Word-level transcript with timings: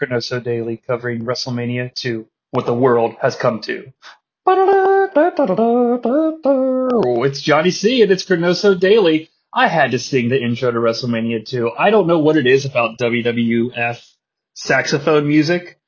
ChroNoSo 0.00 0.42
Daily 0.42 0.78
covering 0.78 1.24
WrestleMania 1.24 1.94
2, 1.94 2.26
what 2.52 2.66
the 2.66 2.74
world 2.74 3.16
has 3.20 3.36
come 3.36 3.60
to. 3.62 3.92
Oh, 4.46 5.12
it's 7.24 7.42
Jonnie 7.42 7.72
Sea 7.72 8.02
and 8.02 8.10
it's 8.10 8.24
ChroNoSo 8.24 8.80
Daily. 8.80 9.28
I 9.52 9.68
had 9.68 9.90
to 9.90 9.98
sing 9.98 10.28
the 10.28 10.40
intro 10.40 10.70
to 10.70 10.78
WrestleMania 10.78 11.44
2. 11.44 11.72
I 11.78 11.90
don't 11.90 12.06
know 12.06 12.20
what 12.20 12.36
it 12.36 12.46
is 12.46 12.64
about 12.64 12.98
WWF 12.98 14.14
saxophone 14.54 15.28
music, 15.28 15.78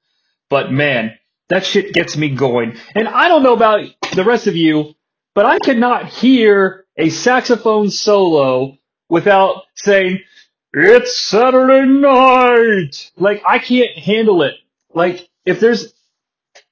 but 0.50 0.70
man, 0.72 1.16
that 1.48 1.64
shit 1.64 1.92
gets 1.94 2.16
me 2.16 2.28
going. 2.30 2.76
And 2.94 3.08
I 3.08 3.28
don't 3.28 3.42
know 3.42 3.54
about 3.54 3.80
the 4.14 4.24
rest 4.24 4.46
of 4.46 4.56
you, 4.56 4.94
but 5.34 5.46
I 5.46 5.58
cannot 5.58 6.08
hear 6.08 6.84
a 6.96 7.08
saxophone 7.08 7.90
solo 7.90 8.76
without 9.08 9.62
saying, 9.74 10.20
it's 10.72 11.18
Saturday 11.18 11.86
night. 11.86 13.10
Like, 13.16 13.42
I 13.46 13.58
can't 13.58 13.96
handle 13.98 14.42
it. 14.42 14.54
Like, 14.94 15.28
if 15.44 15.60
there's, 15.60 15.92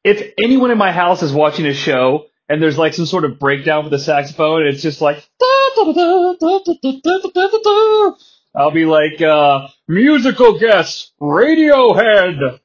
if 0.04 0.32
anyone 0.38 0.70
in 0.70 0.78
my 0.78 0.92
house 0.92 1.22
is 1.22 1.32
watching 1.32 1.66
a 1.66 1.74
show 1.74 2.26
and 2.48 2.62
there's 2.62 2.78
like 2.78 2.94
some 2.94 3.06
sort 3.06 3.24
of 3.24 3.38
breakdown 3.38 3.84
with 3.84 3.92
the 3.92 3.98
saxophone, 3.98 4.66
it's 4.66 4.82
just 4.82 5.00
like, 5.00 5.24
I'll 8.54 8.70
be 8.72 8.84
like, 8.84 9.20
uh, 9.20 9.68
musical 9.86 10.58
guest, 10.58 11.12
Radiohead. 11.20 12.58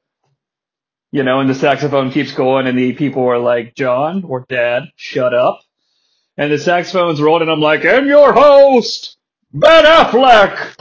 You 1.11 1.23
know, 1.23 1.39
and 1.39 1.49
the 1.49 1.55
saxophone 1.55 2.11
keeps 2.11 2.33
going 2.33 2.67
and 2.67 2.77
the 2.77 2.93
people 2.93 3.25
are 3.27 3.39
like, 3.39 3.75
John 3.75 4.23
or 4.25 4.45
Dad, 4.49 4.85
shut 4.95 5.33
up. 5.33 5.61
And 6.37 6.51
the 6.51 6.57
saxophone's 6.57 7.21
rolling 7.21 7.43
and 7.43 7.51
I'm 7.51 7.61
like, 7.61 7.85
and 7.85 8.07
your 8.07 8.33
host, 8.33 9.15
Ben 9.57 9.85
Affleck! 9.85 10.75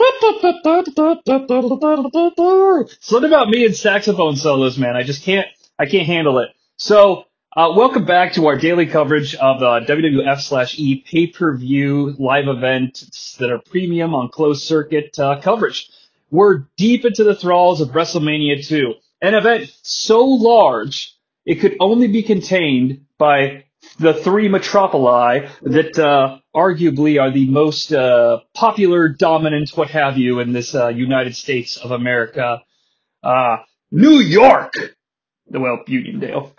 Something 2.99 3.31
about 3.31 3.47
me 3.47 3.65
and 3.65 3.73
saxophone 3.73 4.35
solos, 4.35 4.77
man. 4.77 4.97
I 4.97 5.03
just 5.03 5.23
can't, 5.23 5.47
I 5.79 5.85
can't 5.85 6.05
handle 6.05 6.39
it. 6.39 6.49
So, 6.75 7.23
uh, 7.55 7.71
welcome 7.73 8.03
back 8.03 8.33
to 8.33 8.47
our 8.47 8.57
daily 8.57 8.85
coverage 8.85 9.33
of 9.35 9.61
the 9.61 9.93
WWF 9.93 10.41
slash 10.41 10.77
E 10.77 11.05
pay-per-view 11.09 12.15
live 12.19 12.49
events 12.49 13.37
that 13.37 13.49
are 13.49 13.59
premium 13.59 14.13
on 14.13 14.27
closed 14.27 14.63
circuit 14.63 15.17
uh, 15.17 15.39
coverage. 15.39 15.89
We're 16.29 16.65
deep 16.75 17.05
into 17.05 17.23
the 17.23 17.35
thralls 17.35 17.79
of 17.79 17.91
WrestleMania 17.91 18.67
2, 18.67 18.93
an 19.21 19.35
event 19.35 19.73
so 19.83 20.25
large 20.25 21.15
it 21.45 21.61
could 21.61 21.77
only 21.79 22.07
be 22.07 22.23
contained 22.23 23.05
by 23.17 23.64
the 23.99 24.13
three 24.13 24.49
metropoli 24.49 25.49
that 25.61 25.97
uh, 25.99 26.39
arguably 26.55 27.21
are 27.21 27.31
the 27.31 27.49
most 27.49 27.93
uh, 27.93 28.39
popular, 28.53 29.09
dominant, 29.09 29.71
what 29.75 29.89
have 29.89 30.17
you, 30.17 30.39
in 30.39 30.53
this 30.53 30.75
uh, 30.75 30.89
United 30.89 31.35
States 31.35 31.77
of 31.77 31.91
America. 31.91 32.61
Uh, 33.23 33.57
New 33.91 34.19
York, 34.19 34.73
well, 35.47 35.79
Uniondale. 35.87 36.51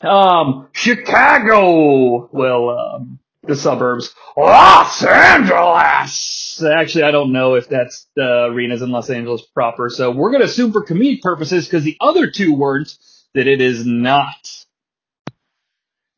Um, 0.00 0.68
Chicago, 0.72 2.28
well, 2.32 2.70
um, 2.70 3.18
the 3.42 3.56
suburbs. 3.56 4.14
Los 4.36 5.02
Angeles! 5.04 6.62
Actually, 6.62 7.04
I 7.04 7.10
don't 7.10 7.32
know 7.32 7.54
if 7.54 7.68
that's 7.68 8.06
the 8.16 8.46
arenas 8.46 8.82
in 8.82 8.90
Los 8.90 9.10
Angeles 9.10 9.42
proper, 9.54 9.88
so 9.90 10.10
we're 10.10 10.30
going 10.30 10.42
to 10.42 10.48
assume 10.48 10.72
for 10.72 10.84
comedic 10.84 11.22
purposes, 11.22 11.66
because 11.66 11.84
the 11.84 11.96
other 12.00 12.30
two 12.30 12.54
words, 12.54 12.98
that 13.34 13.46
it 13.46 13.60
is 13.60 13.84
not. 13.86 14.63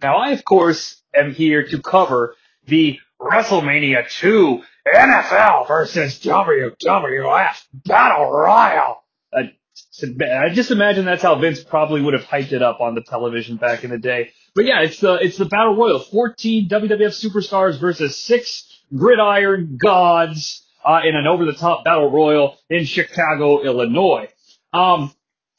Now, 0.02 0.16
I, 0.16 0.30
of 0.30 0.44
course, 0.44 1.02
am 1.14 1.32
here 1.32 1.66
to 1.68 1.80
cover 1.80 2.36
the 2.66 2.98
WrestleMania 3.20 4.10
2 4.10 4.62
NFL 4.94 5.68
versus 5.68 6.18
WWF 6.20 7.62
Battle 7.84 8.30
Royal. 8.30 9.02
I 9.32 10.48
just 10.50 10.70
imagine 10.70 11.04
that's 11.04 11.22
how 11.22 11.34
Vince 11.36 11.62
probably 11.62 12.02
would 12.02 12.14
have 12.14 12.24
hyped 12.24 12.52
it 12.52 12.62
up 12.62 12.80
on 12.80 12.94
the 12.94 13.02
television 13.02 13.56
back 13.56 13.84
in 13.84 13.90
the 13.90 13.98
day. 13.98 14.32
But 14.54 14.64
yeah, 14.64 14.80
it's 14.80 15.00
the 15.00 15.14
it's 15.14 15.36
the 15.36 15.44
Battle 15.46 15.76
Royal. 15.76 15.98
14 15.98 16.68
WWF 16.68 17.24
superstars 17.24 17.78
versus 17.78 18.18
six 18.18 18.82
gridiron 18.94 19.78
gods 19.82 20.66
uh, 20.84 21.00
in 21.04 21.16
an 21.16 21.26
over-the-top 21.26 21.84
Battle 21.84 22.10
Royal 22.10 22.56
in 22.70 22.84
Chicago, 22.84 23.62
Illinois. 23.62 24.28
Um, 24.72 25.12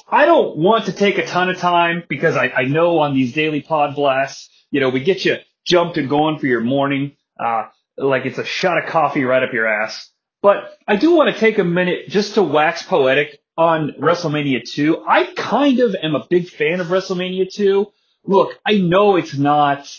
I 0.09 0.25
don't 0.25 0.57
want 0.57 0.85
to 0.85 0.93
take 0.93 1.17
a 1.17 1.25
ton 1.25 1.49
of 1.49 1.57
time 1.57 2.03
because 2.07 2.37
I, 2.37 2.47
I 2.49 2.63
know 2.63 2.99
on 2.99 3.13
these 3.13 3.33
daily 3.33 3.61
pod 3.61 3.95
blasts, 3.95 4.49
you 4.71 4.79
know, 4.79 4.89
we 4.89 5.01
get 5.03 5.25
you 5.25 5.37
jumped 5.65 5.97
and 5.97 6.09
going 6.09 6.39
for 6.39 6.47
your 6.47 6.61
morning, 6.61 7.17
uh, 7.43 7.65
like 7.97 8.25
it's 8.25 8.37
a 8.37 8.45
shot 8.45 8.77
of 8.77 8.89
coffee 8.89 9.25
right 9.25 9.43
up 9.43 9.53
your 9.53 9.67
ass. 9.67 10.09
But 10.41 10.77
I 10.87 10.95
do 10.95 11.15
want 11.15 11.33
to 11.33 11.39
take 11.39 11.57
a 11.57 11.63
minute 11.63 12.07
just 12.07 12.35
to 12.35 12.43
wax 12.43 12.83
poetic 12.83 13.39
on 13.57 13.95
WrestleMania 13.99 14.69
2. 14.69 15.03
I 15.05 15.25
kind 15.35 15.79
of 15.79 15.95
am 16.01 16.15
a 16.15 16.25
big 16.29 16.47
fan 16.47 16.79
of 16.79 16.87
WrestleMania 16.87 17.51
2. 17.51 17.87
Look, 18.25 18.57
I 18.65 18.77
know 18.77 19.17
it's 19.17 19.35
not, 19.35 19.93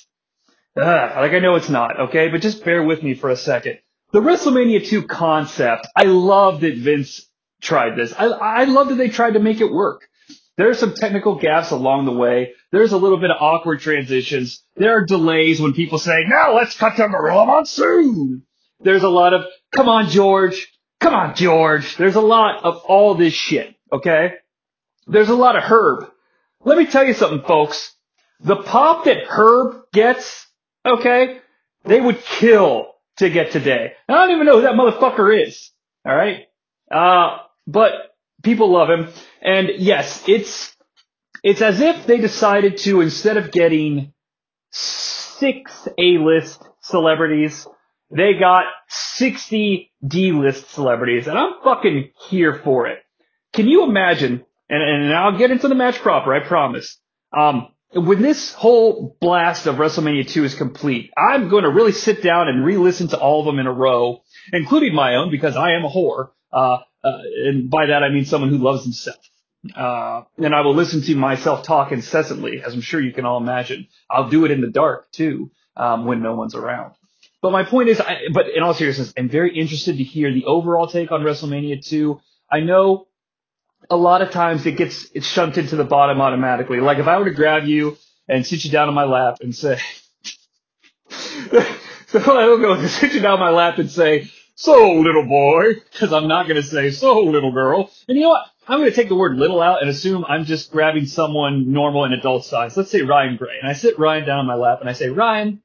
uh, 0.80 1.12
like 1.16 1.32
I 1.32 1.40
know 1.40 1.56
it's 1.56 1.68
not, 1.68 2.00
okay? 2.00 2.28
But 2.28 2.40
just 2.40 2.64
bear 2.64 2.82
with 2.82 3.02
me 3.02 3.14
for 3.14 3.28
a 3.28 3.36
second. 3.36 3.78
The 4.12 4.20
WrestleMania 4.20 4.86
2 4.86 5.06
concept, 5.06 5.86
I 5.94 6.04
love 6.04 6.60
that 6.60 6.76
Vince 6.76 7.27
tried 7.60 7.96
this. 7.96 8.12
I, 8.12 8.26
I 8.26 8.64
love 8.64 8.88
that 8.88 8.96
they 8.96 9.08
tried 9.08 9.34
to 9.34 9.40
make 9.40 9.60
it 9.60 9.72
work. 9.72 10.08
There 10.56 10.68
are 10.68 10.74
some 10.74 10.94
technical 10.94 11.36
gaps 11.36 11.70
along 11.70 12.04
the 12.04 12.12
way. 12.12 12.52
There's 12.72 12.92
a 12.92 12.96
little 12.96 13.20
bit 13.20 13.30
of 13.30 13.36
awkward 13.40 13.80
transitions. 13.80 14.62
There 14.76 14.96
are 14.98 15.04
delays 15.04 15.60
when 15.60 15.72
people 15.72 15.98
say, 15.98 16.24
now 16.26 16.56
let's 16.56 16.76
cut 16.76 16.96
to 16.96 17.08
Gorilla 17.08 17.46
Monsoon. 17.46 18.42
There's 18.80 19.04
a 19.04 19.08
lot 19.08 19.34
of, 19.34 19.44
come 19.72 19.88
on, 19.88 20.08
George. 20.08 20.72
Come 21.00 21.14
on, 21.14 21.36
George. 21.36 21.96
There's 21.96 22.16
a 22.16 22.20
lot 22.20 22.64
of 22.64 22.78
all 22.78 23.14
this 23.14 23.34
shit, 23.34 23.74
okay? 23.92 24.34
There's 25.06 25.28
a 25.28 25.34
lot 25.36 25.54
of 25.54 25.62
Herb. 25.62 26.10
Let 26.64 26.76
me 26.76 26.86
tell 26.86 27.06
you 27.06 27.14
something, 27.14 27.46
folks. 27.46 27.94
The 28.40 28.56
pop 28.56 29.04
that 29.04 29.24
Herb 29.28 29.82
gets, 29.92 30.46
okay, 30.84 31.38
they 31.84 32.00
would 32.00 32.20
kill 32.20 32.94
to 33.18 33.30
get 33.30 33.52
today. 33.52 33.92
I 34.08 34.12
don't 34.12 34.32
even 34.32 34.46
know 34.46 34.56
who 34.56 34.62
that 34.62 34.74
motherfucker 34.74 35.46
is, 35.46 35.70
alright? 36.06 36.46
Uh, 36.90 37.38
but 37.68 37.92
people 38.42 38.72
love 38.72 38.88
him. 38.88 39.08
And 39.42 39.68
yes, 39.76 40.24
it's, 40.26 40.74
it's 41.44 41.62
as 41.62 41.80
if 41.80 42.06
they 42.06 42.18
decided 42.18 42.78
to, 42.78 43.02
instead 43.02 43.36
of 43.36 43.52
getting 43.52 44.12
six 44.70 45.86
A-list 45.98 46.64
celebrities, 46.80 47.68
they 48.10 48.32
got 48.40 48.64
60 48.88 49.92
D-list 50.06 50.70
celebrities. 50.70 51.26
And 51.28 51.38
I'm 51.38 51.60
fucking 51.62 52.10
here 52.30 52.60
for 52.64 52.86
it. 52.88 53.00
Can 53.52 53.68
you 53.68 53.84
imagine, 53.84 54.44
and, 54.68 54.82
and 54.82 55.14
I'll 55.14 55.36
get 55.36 55.50
into 55.50 55.68
the 55.68 55.74
match 55.74 55.98
proper, 55.98 56.34
I 56.34 56.46
promise. 56.46 56.98
Um, 57.36 57.68
when 57.92 58.22
this 58.22 58.52
whole 58.54 59.16
blast 59.20 59.66
of 59.66 59.76
WrestleMania 59.76 60.28
2 60.28 60.44
is 60.44 60.54
complete, 60.54 61.10
I'm 61.16 61.48
going 61.48 61.64
to 61.64 61.70
really 61.70 61.92
sit 61.92 62.22
down 62.22 62.48
and 62.48 62.64
re-listen 62.64 63.08
to 63.08 63.18
all 63.18 63.40
of 63.40 63.46
them 63.46 63.58
in 63.58 63.66
a 63.66 63.72
row, 63.72 64.22
including 64.52 64.94
my 64.94 65.16
own, 65.16 65.30
because 65.30 65.56
I 65.56 65.72
am 65.72 65.84
a 65.84 65.90
whore. 65.90 66.30
Uh, 66.52 66.78
uh, 67.08 67.48
and 67.48 67.70
by 67.70 67.86
that 67.86 68.02
I 68.02 68.10
mean 68.10 68.24
someone 68.24 68.50
who 68.50 68.58
loves 68.58 68.84
himself. 68.84 69.18
Uh, 69.76 70.22
and 70.36 70.54
I 70.54 70.60
will 70.60 70.74
listen 70.74 71.02
to 71.02 71.14
myself 71.16 71.64
talk 71.64 71.90
incessantly, 71.92 72.62
as 72.62 72.74
I'm 72.74 72.80
sure 72.80 73.00
you 73.00 73.12
can 73.12 73.24
all 73.24 73.38
imagine. 73.38 73.88
I'll 74.08 74.28
do 74.28 74.44
it 74.44 74.50
in 74.50 74.60
the 74.60 74.70
dark 74.70 75.10
too, 75.10 75.50
um, 75.76 76.04
when 76.06 76.22
no 76.22 76.34
one's 76.34 76.54
around. 76.54 76.94
But 77.42 77.52
my 77.52 77.64
point 77.64 77.88
is, 77.88 78.00
I, 78.00 78.22
but 78.32 78.46
in 78.54 78.62
all 78.62 78.74
seriousness, 78.74 79.12
I'm 79.16 79.28
very 79.28 79.58
interested 79.58 79.98
to 79.98 80.04
hear 80.04 80.32
the 80.32 80.44
overall 80.44 80.86
take 80.86 81.12
on 81.12 81.22
WrestleMania 81.22 81.84
2. 81.84 82.20
I 82.50 82.60
know 82.60 83.06
a 83.90 83.96
lot 83.96 84.22
of 84.22 84.30
times 84.30 84.66
it 84.66 84.76
gets 84.76 85.08
it's 85.14 85.26
shunted 85.26 85.68
to 85.68 85.76
the 85.76 85.84
bottom 85.84 86.20
automatically. 86.20 86.80
Like 86.80 86.98
if 86.98 87.06
I 87.06 87.18
were 87.18 87.26
to 87.26 87.34
grab 87.34 87.64
you 87.64 87.96
and 88.28 88.46
sit 88.46 88.64
you 88.64 88.70
down 88.70 88.88
on 88.88 88.94
my 88.94 89.04
lap 89.04 89.38
and 89.40 89.54
say, 89.54 89.78
so 91.08 92.38
I 92.38 92.46
will 92.46 92.58
go 92.58 92.86
sit 92.86 93.14
you 93.14 93.20
down 93.20 93.34
on 93.34 93.40
my 93.40 93.50
lap 93.50 93.78
and 93.78 93.90
say, 93.90 94.30
so 94.58 94.94
little 94.94 95.24
boy, 95.24 95.74
because 95.74 96.12
I'm 96.12 96.26
not 96.26 96.48
going 96.48 96.60
to 96.60 96.66
say 96.66 96.90
so 96.90 97.20
little 97.20 97.52
girl. 97.52 97.92
And 98.08 98.16
you 98.16 98.24
know 98.24 98.30
what? 98.30 98.46
I'm 98.66 98.80
going 98.80 98.90
to 98.90 98.96
take 98.96 99.08
the 99.08 99.14
word 99.14 99.36
little 99.36 99.62
out 99.62 99.82
and 99.82 99.88
assume 99.88 100.24
I'm 100.24 100.46
just 100.46 100.72
grabbing 100.72 101.06
someone 101.06 101.72
normal 101.72 102.04
and 102.04 102.12
adult 102.12 102.44
size. 102.44 102.76
Let's 102.76 102.90
say 102.90 103.02
Ryan 103.02 103.36
Gray. 103.36 103.56
And 103.62 103.70
I 103.70 103.74
sit 103.74 104.00
Ryan 104.00 104.26
down 104.26 104.40
on 104.40 104.46
my 104.46 104.56
lap 104.56 104.80
and 104.80 104.90
I 104.90 104.94
say, 104.94 105.10
Ryan, 105.10 105.62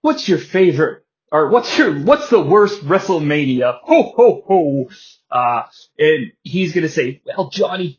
what's 0.00 0.28
your 0.28 0.38
favorite, 0.38 1.02
or 1.32 1.50
what's 1.50 1.76
your, 1.76 1.92
what's 2.02 2.30
the 2.30 2.40
worst 2.40 2.84
WrestleMania? 2.84 3.80
Ho, 3.82 4.12
ho, 4.16 4.44
ho. 4.46 4.90
Uh, 5.28 5.64
and 5.98 6.30
he's 6.42 6.72
to 6.72 6.88
say, 6.88 7.22
well, 7.26 7.50
Jonnie, 7.50 7.98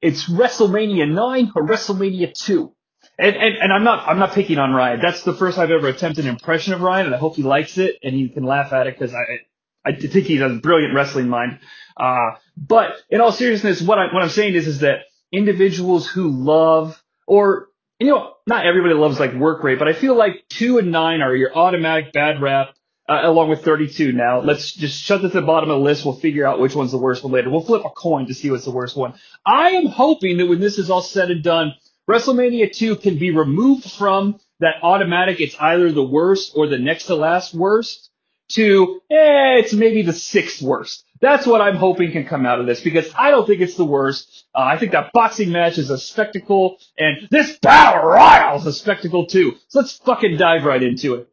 it's 0.00 0.26
WrestleMania 0.26 1.06
9 1.06 1.52
or 1.54 1.68
WrestleMania 1.68 2.32
2. 2.32 2.72
And, 3.18 3.36
and, 3.36 3.56
and 3.58 3.72
I'm 3.74 3.84
not, 3.84 4.08
I'm 4.08 4.18
not 4.18 4.32
picking 4.32 4.58
on 4.58 4.72
Ryan. 4.72 5.00
That's 5.02 5.22
the 5.22 5.34
first 5.34 5.58
I've 5.58 5.70
ever 5.70 5.88
attempted 5.88 6.24
an 6.24 6.30
impression 6.30 6.72
of 6.72 6.80
Ryan 6.80 7.06
and 7.06 7.14
I 7.14 7.18
hope 7.18 7.36
he 7.36 7.42
likes 7.42 7.76
it 7.76 7.96
and 8.02 8.14
he 8.14 8.30
can 8.30 8.44
laugh 8.44 8.72
at 8.72 8.86
it 8.86 8.98
because 8.98 9.14
I, 9.14 9.40
I 9.84 9.92
think 9.92 10.26
he 10.26 10.36
has 10.36 10.52
a 10.52 10.56
brilliant 10.56 10.94
wrestling 10.94 11.28
mind. 11.28 11.58
Uh, 11.96 12.32
but 12.56 12.92
in 13.08 13.20
all 13.20 13.32
seriousness, 13.32 13.80
what 13.80 13.98
I 13.98 14.12
what 14.12 14.22
I'm 14.22 14.28
saying 14.28 14.54
is 14.54 14.66
is 14.66 14.80
that 14.80 15.00
individuals 15.32 16.08
who 16.08 16.28
love 16.28 17.02
or 17.26 17.68
you 17.98 18.08
know 18.08 18.34
not 18.46 18.66
everybody 18.66 18.94
loves 18.94 19.18
like 19.18 19.34
work 19.34 19.62
rate, 19.62 19.78
but 19.78 19.88
I 19.88 19.92
feel 19.92 20.14
like 20.14 20.44
two 20.48 20.78
and 20.78 20.92
nine 20.92 21.22
are 21.22 21.34
your 21.34 21.56
automatic 21.56 22.12
bad 22.12 22.42
rap 22.42 22.74
uh, 23.08 23.20
along 23.24 23.48
with 23.48 23.64
32 23.64 24.12
now. 24.12 24.40
Let's 24.40 24.72
just 24.72 25.02
shut 25.02 25.22
this 25.22 25.30
at 25.30 25.40
the 25.40 25.42
bottom 25.42 25.70
of 25.70 25.78
the 25.78 25.84
list. 25.84 26.04
We'll 26.04 26.14
figure 26.14 26.46
out 26.46 26.60
which 26.60 26.74
one's 26.74 26.92
the 26.92 26.98
worst 26.98 27.24
one 27.24 27.32
later. 27.32 27.50
We'll 27.50 27.64
flip 27.64 27.84
a 27.84 27.90
coin 27.90 28.26
to 28.26 28.34
see 28.34 28.50
what's 28.50 28.64
the 28.64 28.70
worst 28.70 28.96
one. 28.96 29.14
I 29.44 29.70
am 29.70 29.86
hoping 29.86 30.36
that 30.38 30.46
when 30.46 30.60
this 30.60 30.78
is 30.78 30.90
all 30.90 31.02
said 31.02 31.30
and 31.30 31.42
done, 31.42 31.74
WrestleMania 32.08 32.72
2 32.72 32.96
can 32.96 33.18
be 33.18 33.30
removed 33.30 33.90
from 33.90 34.38
that 34.60 34.82
automatic, 34.82 35.40
it's 35.40 35.56
either 35.58 35.90
the 35.90 36.04
worst 36.04 36.52
or 36.54 36.66
the 36.66 36.78
next 36.78 37.06
to 37.06 37.14
last 37.14 37.54
worst, 37.54 38.09
to, 38.54 39.00
eh, 39.10 39.58
it's 39.58 39.72
maybe 39.72 40.02
the 40.02 40.12
sixth 40.12 40.62
worst. 40.62 41.04
That's 41.20 41.46
what 41.46 41.60
I'm 41.60 41.76
hoping 41.76 42.12
can 42.12 42.26
come 42.26 42.46
out 42.46 42.60
of 42.60 42.66
this 42.66 42.80
because 42.80 43.10
I 43.16 43.30
don't 43.30 43.46
think 43.46 43.60
it's 43.60 43.76
the 43.76 43.84
worst. 43.84 44.46
Uh, 44.54 44.62
I 44.62 44.78
think 44.78 44.92
that 44.92 45.12
boxing 45.12 45.52
match 45.52 45.76
is 45.76 45.90
a 45.90 45.98
spectacle 45.98 46.78
and 46.98 47.28
this 47.30 47.58
battle 47.58 48.08
royale 48.08 48.56
is 48.56 48.66
a 48.66 48.72
spectacle 48.72 49.26
too. 49.26 49.56
So 49.68 49.80
let's 49.80 49.98
fucking 49.98 50.38
dive 50.38 50.64
right 50.64 50.82
into 50.82 51.14
it. 51.14 51.28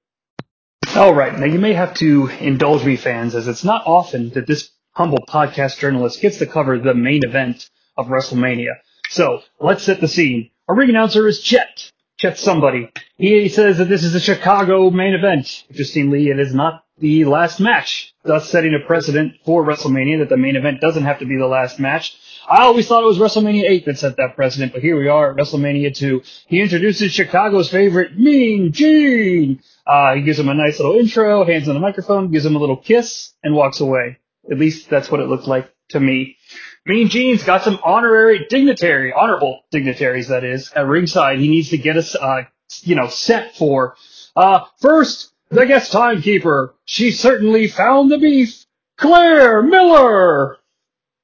Alright, 0.95 1.37
now 1.37 1.45
you 1.45 1.59
may 1.59 1.73
have 1.73 1.93
to 1.95 2.27
indulge 2.27 2.83
me 2.83 2.95
fans 2.95 3.35
as 3.35 3.47
it's 3.47 3.63
not 3.63 3.85
often 3.85 4.29
that 4.31 4.47
this 4.47 4.71
humble 4.91 5.23
podcast 5.27 5.77
journalist 5.77 6.21
gets 6.21 6.37
to 6.39 6.47
cover 6.47 6.79
the 6.79 6.93
main 6.93 7.23
event 7.23 7.69
of 7.95 8.07
WrestleMania. 8.07 8.73
So 9.09 9.41
let's 9.59 9.83
set 9.83 10.01
the 10.01 10.07
scene. 10.07 10.49
Our 10.67 10.75
ring 10.75 10.89
announcer 10.89 11.27
is 11.27 11.41
Chet. 11.41 11.91
Chet 12.17 12.37
somebody. 12.37 12.89
He 13.15 13.47
says 13.47 13.77
that 13.77 13.89
this 13.89 14.03
is 14.03 14.15
a 14.15 14.19
Chicago 14.19 14.89
main 14.89 15.13
event. 15.13 15.65
Interestingly, 15.69 16.29
it 16.29 16.39
is 16.39 16.53
not 16.53 16.83
the 16.99 17.25
last 17.25 17.59
match, 17.59 18.13
thus 18.23 18.49
setting 18.49 18.73
a 18.73 18.85
precedent 18.85 19.35
for 19.45 19.63
WrestleMania 19.63 20.19
that 20.19 20.29
the 20.29 20.37
main 20.37 20.55
event 20.55 20.81
doesn't 20.81 21.03
have 21.03 21.19
to 21.19 21.25
be 21.25 21.37
the 21.37 21.47
last 21.47 21.79
match. 21.79 22.17
I 22.49 22.63
always 22.63 22.87
thought 22.87 23.03
it 23.03 23.07
was 23.07 23.17
WrestleMania 23.17 23.63
8 23.63 23.85
that 23.85 23.99
set 23.99 24.17
that 24.17 24.35
precedent, 24.35 24.71
but 24.71 24.81
here 24.81 24.97
we 24.97 25.07
are 25.09 25.31
at 25.31 25.37
WrestleMania 25.37 25.95
2. 25.95 26.21
He 26.47 26.61
introduces 26.61 27.11
Chicago's 27.11 27.69
favorite, 27.69 28.17
Mean 28.17 28.71
Gene. 28.71 29.61
Uh, 29.85 30.15
he 30.15 30.21
gives 30.21 30.39
him 30.39 30.49
a 30.49 30.53
nice 30.53 30.79
little 30.79 30.97
intro, 30.97 31.45
hands 31.45 31.67
on 31.67 31.73
the 31.73 31.81
microphone, 31.81 32.31
gives 32.31 32.45
him 32.45 32.55
a 32.55 32.59
little 32.59 32.77
kiss, 32.77 33.33
and 33.43 33.53
walks 33.53 33.79
away. 33.79 34.17
At 34.49 34.59
least 34.59 34.89
that's 34.89 35.11
what 35.11 35.19
it 35.19 35.27
looked 35.27 35.47
like 35.47 35.69
to 35.89 35.99
me. 35.99 36.37
Mean 36.85 37.09
Gene's 37.09 37.43
got 37.43 37.63
some 37.63 37.79
honorary 37.83 38.45
dignitary, 38.49 39.11
honorable 39.11 39.63
dignitaries, 39.71 40.29
that 40.29 40.45
is, 40.45 40.71
at 40.71 40.85
ringside. 40.85 41.39
He 41.39 41.49
needs 41.49 41.69
to 41.71 41.77
get 41.77 41.97
us, 41.97 42.15
uh, 42.15 42.43
you 42.81 42.95
know, 42.95 43.07
set 43.07 43.55
for. 43.55 43.95
Uh, 44.37 44.61
first, 44.79 45.33
the 45.49 45.65
guest 45.65 45.91
timekeeper. 45.91 46.73
She 46.85 47.11
certainly 47.11 47.67
found 47.67 48.11
the 48.11 48.17
beef. 48.17 48.65
Clara 48.97 49.63
Peller. 49.63 50.55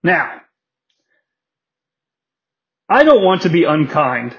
Now, 0.04 0.42
I 2.88 3.04
don't 3.04 3.24
want 3.24 3.44
to 3.44 3.50
be 3.50 3.64
unkind, 3.64 4.36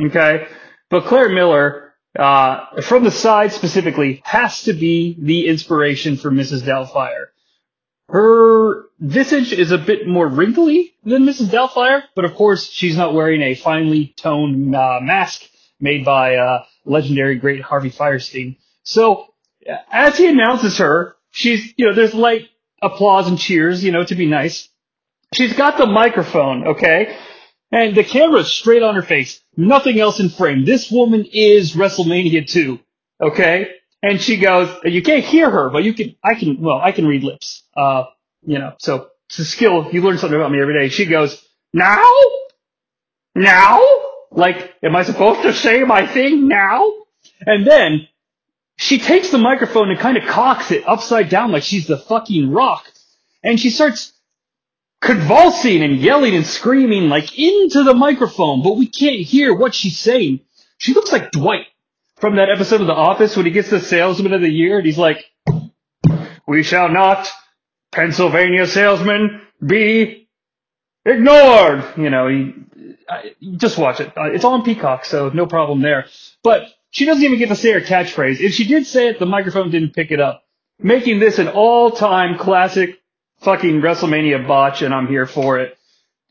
okay? 0.00 0.46
But 0.90 1.06
Clara 1.06 1.30
Peller, 1.30 1.90
uh, 2.16 2.80
from 2.82 3.02
the 3.02 3.10
side 3.10 3.52
specifically, 3.52 4.22
has 4.24 4.62
to 4.64 4.72
be 4.72 5.16
the 5.18 5.48
inspiration 5.48 6.16
for 6.16 6.30
Mrs. 6.30 6.62
Doubtfire. 6.62 7.26
Her 8.08 8.84
visage 9.00 9.52
is 9.52 9.72
a 9.72 9.78
bit 9.78 10.06
more 10.06 10.28
wrinkly 10.28 10.94
than 11.04 11.24
Mrs. 11.24 11.48
Doubtfire, 11.48 12.02
but 12.14 12.24
of 12.24 12.34
course 12.34 12.70
she's 12.70 12.96
not 12.96 13.14
wearing 13.14 13.42
a 13.42 13.54
finely 13.54 14.14
toned 14.16 14.76
uh, 14.76 15.00
mask 15.02 15.42
made 15.80 16.04
by 16.04 16.36
uh, 16.36 16.64
legendary 16.84 17.36
great 17.36 17.62
Harvey 17.62 17.90
Fierstein. 17.90 18.56
So 18.84 19.26
as 19.90 20.16
he 20.16 20.28
announces 20.28 20.78
her, 20.78 21.16
she's 21.30 21.74
you 21.76 21.86
know 21.86 21.94
there's 21.94 22.14
light 22.14 22.48
applause 22.80 23.28
and 23.28 23.38
cheers, 23.38 23.82
you 23.82 23.92
know, 23.92 24.04
to 24.04 24.14
be 24.14 24.26
nice. 24.26 24.68
She's 25.34 25.54
got 25.54 25.78
the 25.78 25.86
microphone, 25.86 26.68
okay, 26.68 27.16
and 27.72 27.96
the 27.96 28.04
camera's 28.04 28.52
straight 28.52 28.82
on 28.82 28.94
her 28.94 29.02
face, 29.02 29.40
nothing 29.56 29.98
else 29.98 30.20
in 30.20 30.28
frame. 30.28 30.64
This 30.64 30.90
woman 30.90 31.26
is 31.32 31.72
WrestleMania 31.72 32.48
2, 32.48 32.78
okay? 33.20 33.68
And 34.00 34.20
she 34.20 34.36
goes, 34.36 34.68
you 34.84 35.02
can't 35.02 35.24
hear 35.24 35.50
her, 35.50 35.70
but 35.70 35.82
you 35.82 35.92
can, 35.92 36.14
I 36.22 36.34
can, 36.34 36.60
well, 36.60 36.78
I 36.80 36.92
can 36.92 37.06
read 37.06 37.24
lips. 37.24 37.64
Uh, 37.76 38.04
you 38.46 38.58
know, 38.58 38.74
so 38.78 39.08
it's 39.28 39.40
a 39.40 39.44
skill. 39.44 39.88
You 39.90 40.02
learn 40.02 40.18
something 40.18 40.38
about 40.38 40.52
me 40.52 40.60
every 40.60 40.78
day. 40.78 40.88
She 40.88 41.06
goes, 41.06 41.42
now? 41.72 42.04
Now? 43.34 43.82
Like, 44.30 44.74
am 44.82 44.94
I 44.94 45.02
supposed 45.02 45.42
to 45.42 45.52
say 45.52 45.82
my 45.82 46.06
thing 46.06 46.46
now? 46.46 46.88
And 47.40 47.66
then 47.66 48.06
she 48.76 48.98
takes 48.98 49.30
the 49.30 49.38
microphone 49.38 49.90
and 49.90 49.98
kind 49.98 50.16
of 50.16 50.24
cocks 50.24 50.70
it 50.70 50.86
upside 50.86 51.28
down 51.28 51.52
like 51.52 51.62
she's 51.62 51.86
the 51.86 51.98
fucking 51.98 52.50
rock. 52.50 52.84
And 53.42 53.60
she 53.60 53.70
starts 53.70 54.12
convulsing 55.00 55.82
and 55.82 55.98
yelling 55.98 56.34
and 56.34 56.46
screaming 56.46 57.08
like 57.08 57.38
into 57.38 57.82
the 57.84 57.94
microphone, 57.94 58.62
but 58.62 58.76
we 58.76 58.86
can't 58.86 59.20
hear 59.20 59.54
what 59.54 59.74
she's 59.74 59.98
saying. 59.98 60.40
She 60.78 60.94
looks 60.94 61.12
like 61.12 61.30
Dwight 61.30 61.66
from 62.16 62.36
that 62.36 62.50
episode 62.50 62.80
of 62.80 62.86
The 62.86 62.94
Office 62.94 63.36
when 63.36 63.46
he 63.46 63.52
gets 63.52 63.70
the 63.70 63.80
salesman 63.80 64.32
of 64.32 64.40
the 64.40 64.50
year 64.50 64.78
and 64.78 64.86
he's 64.86 64.98
like, 64.98 65.24
we 66.46 66.62
shall 66.62 66.88
not, 66.88 67.28
Pennsylvania 67.92 68.66
salesman, 68.66 69.42
be 69.64 70.28
ignored. 71.04 71.84
You 71.96 72.10
know, 72.10 72.28
he, 72.28 72.54
I, 73.08 73.34
just 73.56 73.78
watch 73.78 74.00
it. 74.00 74.16
Uh, 74.16 74.32
it's 74.32 74.44
on 74.44 74.64
Peacock, 74.64 75.04
so 75.04 75.28
no 75.28 75.46
problem 75.46 75.82
there. 75.82 76.06
But 76.42 76.68
she 76.94 77.06
doesn't 77.06 77.24
even 77.24 77.38
get 77.40 77.48
to 77.48 77.56
say 77.56 77.72
her 77.72 77.80
catchphrase. 77.80 78.38
If 78.38 78.54
she 78.54 78.68
did 78.68 78.86
say 78.86 79.08
it, 79.08 79.18
the 79.18 79.26
microphone 79.26 79.72
didn't 79.72 79.94
pick 79.94 80.12
it 80.12 80.20
up. 80.20 80.44
Making 80.78 81.18
this 81.18 81.40
an 81.40 81.48
all-time 81.48 82.38
classic 82.38 83.02
fucking 83.40 83.80
WrestleMania 83.80 84.46
botch, 84.46 84.80
and 84.80 84.94
I'm 84.94 85.08
here 85.08 85.26
for 85.26 85.58
it. 85.58 85.76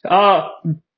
Uh, 0.05 0.49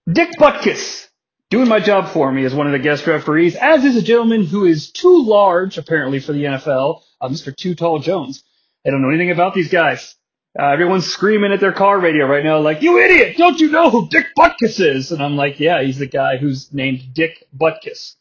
Dick 0.08 0.30
Butkus 0.40 1.08
doing 1.50 1.68
my 1.68 1.80
job 1.80 2.10
for 2.10 2.32
me 2.32 2.46
as 2.46 2.54
one 2.54 2.68
of 2.68 2.74
the 2.74 2.80
guest 2.80 3.08
referees, 3.08 3.56
as 3.56 3.84
is 3.84 3.96
a 3.96 4.04
gentleman 4.04 4.46
who 4.46 4.66
is 4.66 4.92
too 4.92 5.24
large, 5.26 5.80
apparently, 5.80 6.20
for 6.20 6.32
the 6.34 6.44
NFL, 6.44 7.02
uh, 7.20 7.28
Mr. 7.28 7.56
Too 7.56 7.74
Tall 7.74 7.98
Jones. 7.98 8.44
I 8.86 8.92
don't 8.92 9.02
know 9.02 9.10
anything 9.10 9.32
about 9.32 9.56
these 9.56 9.70
guys. 9.70 10.14
Uh, 10.58 10.68
everyone's 10.68 11.08
screaming 11.08 11.52
at 11.52 11.60
their 11.60 11.74
car 11.74 12.00
radio 12.00 12.28
right 12.28 12.44
now, 12.44 12.60
like, 12.60 12.84
you 12.84 13.00
idiot! 13.00 13.36
Don't 13.36 13.60
you 13.60 13.72
know 13.72 13.90
who 13.90 14.10
Dick 14.10 14.28
Butkus 14.38 14.80
is? 14.80 15.12
And 15.12 15.24
I'm 15.24 15.36
like, 15.36 15.60
yeah, 15.60 15.82
he's 15.82 15.98
the 15.98 16.06
guy 16.06 16.38
who's 16.38 16.72
named 16.72 17.16
Dick 17.16 17.48
Butkus. 17.58 18.14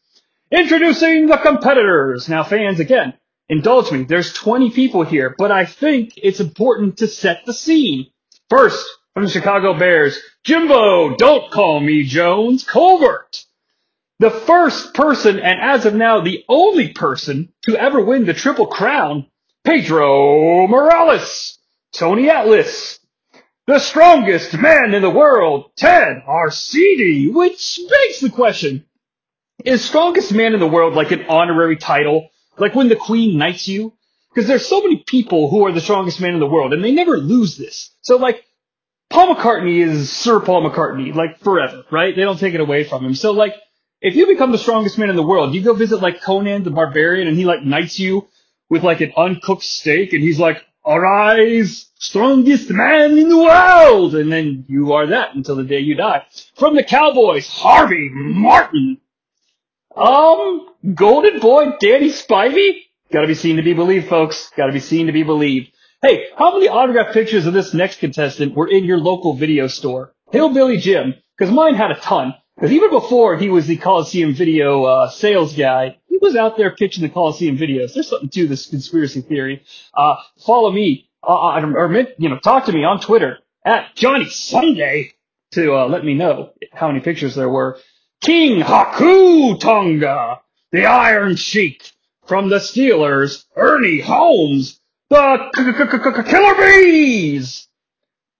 Introducing 0.50 1.26
the 1.26 1.38
competitors! 1.38 2.28
Now, 2.28 2.44
fans, 2.44 2.78
again, 2.78 3.14
indulge 3.48 3.90
me. 3.90 4.04
There's 4.04 4.32
20 4.32 4.70
people 4.70 5.02
here, 5.02 5.34
but 5.36 5.50
I 5.50 5.64
think 5.64 6.12
it's 6.16 6.40
important 6.40 6.98
to 6.98 7.08
set 7.08 7.46
the 7.46 7.54
scene. 7.54 8.06
First, 8.50 8.86
from 9.14 9.24
the 9.24 9.30
Chicago 9.30 9.78
Bears, 9.78 10.18
Jimbo, 10.44 11.16
don't 11.16 11.50
call 11.50 11.80
me 11.80 12.04
Jones, 12.04 12.62
Covert. 12.62 13.44
The 14.18 14.30
first 14.30 14.94
person, 14.94 15.40
and 15.40 15.60
as 15.60 15.86
of 15.86 15.94
now, 15.94 16.20
the 16.20 16.44
only 16.48 16.92
person 16.92 17.52
to 17.62 17.76
ever 17.76 18.00
win 18.00 18.26
the 18.26 18.34
Triple 18.34 18.66
Crown, 18.66 19.26
Pedro 19.64 20.66
Morales, 20.66 21.58
Tony 21.92 22.28
Atlas, 22.28 23.00
the 23.66 23.78
strongest 23.78 24.56
man 24.56 24.94
in 24.94 25.00
the 25.02 25.10
world, 25.10 25.70
Ted 25.76 26.22
Arcidi, 26.28 27.32
which 27.32 27.80
begs 27.88 28.20
the 28.20 28.30
question, 28.30 28.84
is 29.64 29.84
strongest 29.84 30.32
man 30.32 30.54
in 30.54 30.60
the 30.60 30.66
world 30.66 30.94
like 30.94 31.10
an 31.12 31.26
honorary 31.28 31.76
title? 31.76 32.30
Like 32.58 32.74
when 32.74 32.88
the 32.88 32.96
queen 32.96 33.38
knights 33.38 33.68
you? 33.68 33.92
Because 34.32 34.48
there's 34.48 34.66
so 34.66 34.82
many 34.82 35.04
people 35.06 35.48
who 35.50 35.64
are 35.64 35.72
the 35.72 35.80
strongest 35.80 36.20
man 36.20 36.34
in 36.34 36.40
the 36.40 36.46
world, 36.46 36.72
and 36.72 36.82
they 36.82 36.90
never 36.90 37.18
lose 37.18 37.56
this. 37.56 37.90
So 38.02 38.16
like, 38.16 38.44
Paul 39.10 39.34
McCartney 39.34 39.78
is 39.78 40.10
Sir 40.10 40.40
Paul 40.40 40.68
McCartney, 40.68 41.14
like 41.14 41.38
forever, 41.38 41.84
right? 41.92 42.16
They 42.16 42.22
don't 42.22 42.38
take 42.38 42.54
it 42.54 42.60
away 42.60 42.82
from 42.82 43.04
him. 43.04 43.14
So 43.14 43.30
like, 43.30 43.54
if 44.00 44.16
you 44.16 44.26
become 44.26 44.50
the 44.50 44.58
strongest 44.58 44.98
man 44.98 45.08
in 45.08 45.16
the 45.16 45.22
world, 45.22 45.54
you 45.54 45.62
go 45.62 45.72
visit 45.72 46.02
like 46.02 46.20
Conan 46.20 46.64
the 46.64 46.70
Barbarian 46.70 47.28
and 47.28 47.36
he 47.36 47.44
like 47.44 47.62
knights 47.62 47.98
you 47.98 48.26
with 48.68 48.82
like 48.82 49.00
an 49.00 49.12
uncooked 49.16 49.62
steak 49.62 50.12
and 50.12 50.22
he's 50.22 50.40
like, 50.40 50.64
arise, 50.84 51.86
strongest 51.98 52.70
man 52.70 53.16
in 53.16 53.28
the 53.28 53.38
world. 53.38 54.16
And 54.16 54.32
then 54.32 54.64
you 54.68 54.94
are 54.94 55.06
that 55.06 55.34
until 55.34 55.56
the 55.56 55.64
day 55.64 55.78
you 55.78 55.94
die. 55.94 56.26
From 56.56 56.74
the 56.74 56.82
Cowboys, 56.82 57.48
Harvey 57.48 58.10
Martin. 58.12 58.98
Um, 59.96 60.68
Golden 60.94 61.40
Boy 61.40 61.72
Danny 61.80 62.10
Spivey? 62.10 62.80
Gotta 63.12 63.28
be 63.28 63.34
seen 63.34 63.56
to 63.56 63.62
be 63.62 63.74
believed, 63.74 64.08
folks. 64.08 64.50
Gotta 64.56 64.72
be 64.72 64.80
seen 64.80 65.06
to 65.06 65.12
be 65.12 65.22
believed. 65.22 65.70
Hey, 66.02 66.26
how 66.36 66.52
many 66.52 66.68
autographed 66.68 67.14
pictures 67.14 67.46
of 67.46 67.54
this 67.54 67.72
next 67.72 68.00
contestant 68.00 68.54
were 68.54 68.68
in 68.68 68.84
your 68.84 68.98
local 68.98 69.34
video 69.34 69.68
store? 69.68 70.12
Hillbilly 70.32 70.78
Jim, 70.78 71.14
because 71.38 71.54
mine 71.54 71.74
had 71.74 71.92
a 71.92 71.96
ton. 71.96 72.34
Because 72.56 72.72
even 72.72 72.90
before 72.90 73.36
he 73.36 73.48
was 73.48 73.66
the 73.66 73.76
Coliseum 73.76 74.34
video 74.34 74.84
uh, 74.84 75.10
sales 75.10 75.56
guy, 75.56 75.96
he 76.08 76.18
was 76.20 76.36
out 76.36 76.56
there 76.56 76.74
pitching 76.74 77.02
the 77.02 77.08
Coliseum 77.08 77.56
videos. 77.56 77.94
There's 77.94 78.08
something 78.08 78.28
to 78.30 78.48
this 78.48 78.66
conspiracy 78.66 79.20
theory. 79.20 79.64
Uh, 79.92 80.16
follow 80.44 80.70
me, 80.70 81.08
uh, 81.22 81.32
uh 81.32 81.60
or 81.60 81.92
you 82.18 82.28
know, 82.28 82.38
talk 82.38 82.66
to 82.66 82.72
me 82.72 82.84
on 82.84 83.00
Twitter 83.00 83.38
at 83.64 83.94
Johnny 83.94 84.28
Sunday 84.28 85.12
to 85.52 85.74
uh, 85.74 85.88
let 85.88 86.04
me 86.04 86.14
know 86.14 86.50
how 86.72 86.88
many 86.88 87.00
pictures 87.00 87.34
there 87.34 87.48
were. 87.48 87.78
King 88.24 88.62
Haku 88.62 89.60
Tonga, 89.60 90.40
the 90.72 90.86
Iron 90.86 91.36
Sheik 91.36 91.92
from 92.26 92.48
the 92.48 92.56
Steelers, 92.56 93.44
Ernie 93.54 94.00
Holmes, 94.00 94.80
the 95.10 96.24
Killer 96.26 96.54
Bees! 96.54 97.68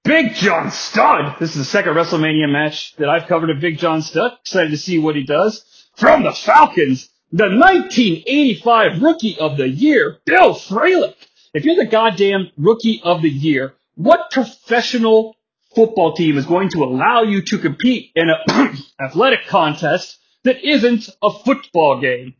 Big 0.02 0.32
John 0.36 0.70
Studd. 0.70 1.36
This 1.38 1.50
is 1.50 1.56
the 1.56 1.64
second 1.66 1.92
WrestleMania 1.92 2.50
match 2.50 2.96
that 2.96 3.10
I've 3.10 3.28
covered 3.28 3.50
of 3.50 3.60
Big 3.60 3.76
John 3.76 4.00
Studd. 4.00 4.32
Excited 4.40 4.70
to 4.70 4.78
see 4.78 4.98
what 4.98 5.16
he 5.16 5.24
does. 5.24 5.62
From 5.96 6.22
the 6.22 6.32
Falcons, 6.32 7.10
the 7.30 7.44
1985 7.44 9.02
Rookie 9.02 9.38
of 9.38 9.58
the 9.58 9.68
Year, 9.68 10.16
Bill 10.24 10.54
Fralic. 10.54 11.14
if 11.52 11.66
you're 11.66 11.76
the 11.76 11.90
goddamn 11.90 12.50
rookie 12.56 13.02
of 13.04 13.20
the 13.20 13.28
year, 13.28 13.74
what 13.96 14.30
professional 14.30 15.36
football 15.74 16.14
team 16.14 16.38
is 16.38 16.46
going 16.46 16.70
to 16.70 16.84
allow 16.84 17.22
you 17.22 17.42
to 17.42 17.58
compete 17.58 18.12
in 18.14 18.28
an 18.28 18.76
athletic 19.00 19.46
contest 19.46 20.18
that 20.44 20.64
isn't 20.64 21.08
a 21.22 21.30
football 21.30 22.00
game? 22.00 22.34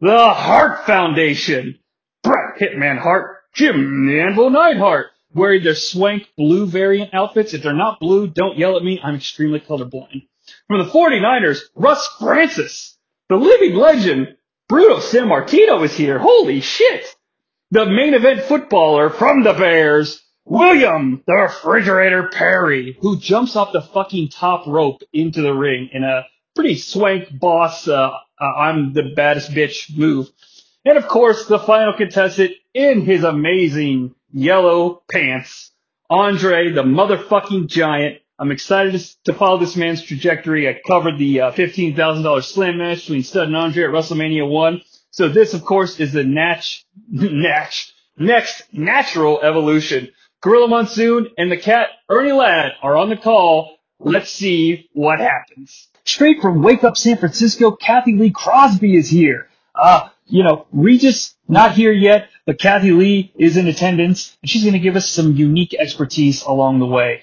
The 0.00 0.30
Hart 0.30 0.86
Foundation. 0.86 1.78
Bret 2.22 2.58
Hitman 2.60 2.98
Hart, 2.98 3.38
Jim 3.54 4.06
the 4.06 4.20
Anvil 4.20 4.50
Neidhart, 4.50 5.06
wearing 5.34 5.64
their 5.64 5.74
swank 5.74 6.28
blue 6.36 6.66
variant 6.66 7.12
outfits. 7.14 7.52
If 7.52 7.62
they're 7.62 7.72
not 7.72 8.00
blue, 8.00 8.28
don't 8.28 8.58
yell 8.58 8.76
at 8.76 8.84
me. 8.84 9.00
I'm 9.02 9.16
extremely 9.16 9.60
colorblind. 9.60 10.26
From 10.68 10.78
the 10.78 10.90
49ers, 10.90 11.60
Russ 11.74 12.06
Francis, 12.18 12.96
the 13.28 13.36
living 13.36 13.74
legend, 13.74 14.36
Bruno 14.68 14.98
Sammartino 14.98 15.84
is 15.84 15.94
here. 15.96 16.18
Holy 16.18 16.60
shit! 16.60 17.04
The 17.70 17.86
main 17.86 18.14
event 18.14 18.42
footballer 18.42 19.10
from 19.10 19.42
the 19.42 19.52
Bears, 19.52 20.22
William 20.44 21.22
the 21.26 21.34
Refrigerator 21.34 22.28
Perry, 22.28 22.96
who 23.00 23.18
jumps 23.18 23.56
off 23.56 23.72
the 23.72 23.80
fucking 23.80 24.28
top 24.28 24.66
rope 24.66 25.02
into 25.12 25.40
the 25.40 25.52
ring 25.54 25.90
in 25.92 26.04
a 26.04 26.26
pretty 26.54 26.76
swank 26.76 27.28
boss, 27.38 27.86
uh, 27.88 28.10
uh, 28.40 28.44
I'm 28.44 28.92
the 28.92 29.12
baddest 29.14 29.52
bitch 29.52 29.96
move. 29.96 30.28
And 30.84 30.98
of 30.98 31.06
course, 31.06 31.46
the 31.46 31.60
final 31.60 31.94
contestant 31.94 32.52
in 32.74 33.02
his 33.02 33.22
amazing 33.22 34.14
yellow 34.32 35.02
pants, 35.10 35.70
Andre 36.10 36.72
the 36.72 36.82
motherfucking 36.82 37.68
giant. 37.68 38.18
I'm 38.38 38.50
excited 38.50 39.00
to 39.24 39.34
follow 39.34 39.58
this 39.58 39.76
man's 39.76 40.02
trajectory. 40.02 40.68
I 40.68 40.80
covered 40.84 41.18
the 41.18 41.42
uh, 41.42 41.52
$15,000 41.52 42.42
slam 42.42 42.78
match 42.78 43.02
between 43.02 43.22
Studd 43.22 43.46
and 43.46 43.56
Andre 43.56 43.84
at 43.84 43.90
WrestleMania 43.90 44.48
1. 44.48 44.82
So 45.12 45.28
this, 45.28 45.54
of 45.54 45.64
course, 45.64 46.00
is 46.00 46.12
the 46.12 46.24
natch, 46.24 46.84
natch, 47.08 47.92
next 48.18 48.64
natural 48.72 49.40
evolution. 49.40 50.08
Gorilla 50.42 50.68
Monsoon 50.68 51.28
and 51.38 51.50
the 51.50 51.56
cat 51.56 51.88
Ernie 52.10 52.32
Ladd 52.32 52.72
are 52.82 52.96
on 52.96 53.10
the 53.10 53.16
call. 53.16 53.78
Let's 54.00 54.30
see 54.30 54.88
what 54.92 55.20
happens. 55.20 55.88
Straight 56.04 56.42
from 56.42 56.62
Wake 56.62 56.82
Up 56.82 56.96
San 56.96 57.16
Francisco, 57.16 57.70
Kathy 57.70 58.16
Lee 58.16 58.32
Crosby 58.32 58.96
is 58.96 59.08
here. 59.08 59.48
Uh, 59.74 60.08
you 60.26 60.42
know, 60.42 60.66
Regis 60.72 61.36
not 61.46 61.72
here 61.72 61.92
yet, 61.92 62.28
but 62.44 62.58
Kathy 62.58 62.90
Lee 62.90 63.32
is 63.36 63.56
in 63.56 63.68
attendance, 63.68 64.36
and 64.42 64.50
she's 64.50 64.62
going 64.62 64.72
to 64.72 64.80
give 64.80 64.96
us 64.96 65.08
some 65.08 65.34
unique 65.34 65.74
expertise 65.74 66.42
along 66.42 66.80
the 66.80 66.86
way. 66.86 67.22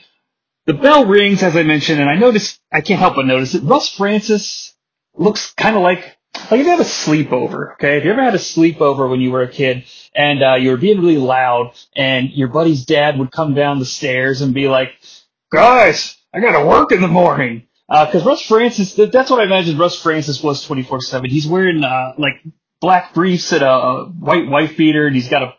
The 0.65 0.73
bell 0.73 1.05
rings, 1.05 1.43
as 1.43 1.57
I 1.57 1.63
mentioned, 1.63 1.99
and 1.99 2.09
I 2.09 2.15
notice, 2.15 2.57
I 2.71 2.81
can't 2.81 2.99
help 2.99 3.15
but 3.15 3.25
notice 3.25 3.53
it. 3.53 3.63
Russ 3.63 3.89
Francis 3.89 4.75
looks 5.15 5.51
kind 5.53 5.75
of 5.75 5.81
like, 5.81 6.17
like 6.33 6.59
if 6.59 6.65
you 6.65 6.71
have 6.71 6.79
a 6.79 6.83
sleepover, 6.83 7.73
okay? 7.73 7.97
If 7.97 8.05
you 8.05 8.11
ever 8.11 8.23
had 8.23 8.35
a 8.35 8.39
sleepover 8.39 9.09
when 9.09 9.21
you 9.21 9.31
were 9.31 9.43
a 9.43 9.51
kid 9.51 9.85
and 10.15 10.43
uh, 10.43 10.55
you 10.55 10.71
were 10.71 10.77
being 10.77 10.99
really 10.99 11.17
loud 11.17 11.73
and 11.95 12.31
your 12.31 12.47
buddy's 12.47 12.85
dad 12.85 13.19
would 13.19 13.31
come 13.31 13.53
down 13.53 13.79
the 13.79 13.85
stairs 13.85 14.41
and 14.41 14.53
be 14.53 14.67
like, 14.67 14.91
guys, 15.51 16.17
I 16.33 16.39
gotta 16.39 16.65
work 16.65 16.91
in 16.91 17.01
the 17.01 17.07
morning. 17.07 17.67
Because 17.87 18.25
uh, 18.25 18.29
Russ 18.29 18.41
Francis, 18.43 18.93
that's 18.93 19.31
what 19.31 19.39
I 19.39 19.45
imagine 19.45 19.77
Russ 19.77 19.99
Francis 19.99 20.43
was 20.43 20.67
24-7. 20.67 21.27
He's 21.27 21.47
wearing, 21.47 21.83
uh, 21.83 22.13
like, 22.19 22.43
black 22.81 23.15
briefs 23.15 23.51
and 23.51 23.63
a, 23.63 23.71
a 23.71 24.05
white 24.05 24.47
wife 24.47 24.77
beater, 24.77 25.07
and 25.07 25.15
he's 25.15 25.27
got 25.27 25.41
a 25.41 25.55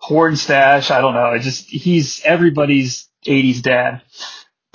porn 0.00 0.36
stash. 0.36 0.92
I 0.92 1.00
don't 1.00 1.14
know. 1.14 1.32
It 1.32 1.40
just, 1.40 1.66
he's 1.66 2.22
everybody's 2.24 3.08
80s 3.26 3.62
dad. 3.62 4.02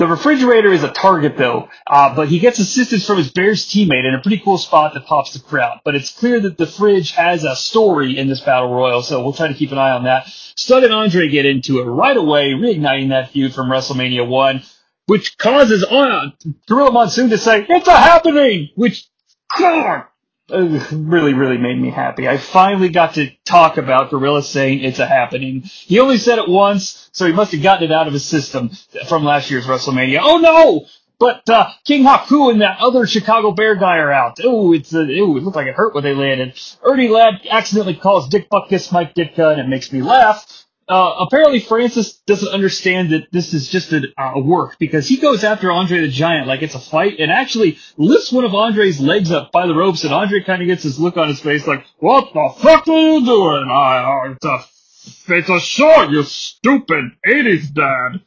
The 0.01 0.08
refrigerator 0.08 0.74
is 0.74 0.81
a 0.81 0.89
target 0.89 1.38
though, 1.38 1.70
uh, 1.86 2.15
but 2.15 2.27
he 2.27 2.39
gets 2.39 2.58
assistance 2.58 3.05
from 3.05 3.20
his 3.20 3.31
Bears 3.31 3.67
teammate 3.67 4.03
in 4.03 4.15
a 4.15 4.20
pretty 4.20 4.39
cool 4.39 4.58
spot 4.58 4.96
that 4.96 5.05
pops 5.05 5.34
the 5.34 5.39
crowd. 5.39 5.79
But 5.86 5.93
it's 5.93 6.10
clear 6.10 6.39
that 6.39 6.58
the 6.58 6.65
fridge 6.65 7.12
has 7.12 7.43
a 7.43 7.55
story 7.55 8.17
in 8.17 8.27
this 8.27 8.41
battle 8.41 8.74
royal, 8.74 9.03
so 9.03 9.22
we'll 9.22 9.34
try 9.34 9.48
to 9.48 9.53
keep 9.53 9.72
an 9.72 9.77
eye 9.77 9.91
on 9.91 10.05
that. 10.05 10.25
Studd 10.55 10.84
and 10.84 10.91
Andre 10.91 11.29
get 11.29 11.46
into 11.46 11.81
it 11.81 11.84
right 11.84 12.17
away, 12.17 12.50
reigniting 12.50 13.10
that 13.10 13.29
feud 13.29 13.53
from 13.53 13.70
WrestleMania 13.70 14.27
1, 14.27 14.63
which 15.05 15.38
causes 15.38 15.84
uh, 15.84 16.31
Gorilla 16.67 16.91
Monsoon 16.91 17.29
to 17.29 17.38
say, 17.38 17.63
it's 17.70 17.88
a 17.88 17.96
happening, 17.96 18.70
which, 18.74 19.08
God, 19.55 20.05
really, 20.51 21.34
really 21.34 21.58
made 21.58 21.79
me 21.79 21.89
happy. 21.89 22.27
I 22.27 22.38
finally 22.38 22.89
got 22.89 23.15
to 23.15 23.29
talk 23.46 23.77
about 23.77 24.10
Gorilla 24.10 24.43
saying 24.43 24.84
it's 24.84 25.00
a 25.00 25.08
happening. 25.08 25.62
He 25.62 26.00
only 26.00 26.17
said 26.17 26.39
it 26.39 26.48
once, 26.48 27.10
so 27.12 27.25
he 27.25 27.34
must 27.34 27.51
have 27.53 27.63
gotten 27.63 27.89
it 27.89 27.93
out 27.93 28.08
of 28.08 28.13
his 28.13 28.25
system 28.25 28.70
from 29.08 29.24
last 29.24 29.50
year's 29.50 29.65
WrestleMania. 29.65 30.20
Oh 30.22 30.38
no! 30.38 30.86
But 31.20 31.48
uh, 31.50 31.70
King 31.86 32.03
Haku 32.03 32.51
and 32.51 32.62
that 32.62 32.79
other 32.79 33.05
Chicago 33.05 33.51
Bear 33.51 33.75
guy 33.75 33.98
are 33.98 34.12
out. 34.12 34.39
Oh, 34.43 34.74
it's 34.74 34.91
a, 34.91 35.01
ooh, 35.01 35.38
it 35.38 35.43
looked 35.43 35.55
like 35.55 35.67
it 35.67 35.75
hurt 35.75 35.93
when 35.93 36.03
they 36.03 36.15
landed. 36.15 36.60
Ernie 36.84 37.10
Ladd 37.10 37.46
accidentally 37.48 37.96
calls 37.96 38.27
Dick 38.27 38.50
Butkus 38.50 38.91
Mike 38.91 39.13
Ditka, 39.13 39.51
and 39.51 39.62
it 39.62 39.67
makes 39.67 39.91
me 39.91 40.01
laugh. 40.01 40.65
Uh, 40.88 41.25
apparently 41.25 41.59
Francis 41.59 42.17
doesn't 42.25 42.51
understand 42.51 43.11
that 43.11 43.31
this 43.31 43.53
is 43.53 43.69
just 43.69 43.93
a, 43.93 44.01
a, 44.17 44.41
work 44.41 44.77
because 44.77 45.07
he 45.07 45.17
goes 45.17 45.43
after 45.43 45.71
Andre 45.71 46.01
the 46.01 46.09
Giant 46.09 46.47
like 46.47 46.63
it's 46.63 46.75
a 46.75 46.79
fight 46.79 47.19
and 47.19 47.31
actually 47.31 47.77
lifts 47.97 48.31
one 48.31 48.43
of 48.43 48.53
Andre's 48.53 49.00
legs 49.00 49.31
up 49.31 49.51
by 49.53 49.67
the 49.67 49.75
ropes 49.75 50.03
and 50.03 50.13
Andre 50.13 50.43
kind 50.43 50.61
of 50.61 50.67
gets 50.67 50.83
this 50.83 51.00
look 51.00 51.15
on 51.15 51.29
his 51.29 51.39
face 51.39 51.65
like, 51.65 51.85
what 52.00 52.33
the 52.33 52.53
fuck 52.57 52.88
are 52.88 53.00
you 53.00 53.23
doing? 53.23 53.69
I, 53.71 54.33
it's 54.35 54.45
a, 54.45 55.33
it's 55.33 55.50
a 55.50 55.59
show, 55.59 56.09
you 56.09 56.23
stupid 56.23 57.11
80s 57.25 57.73
dad. 57.73 58.21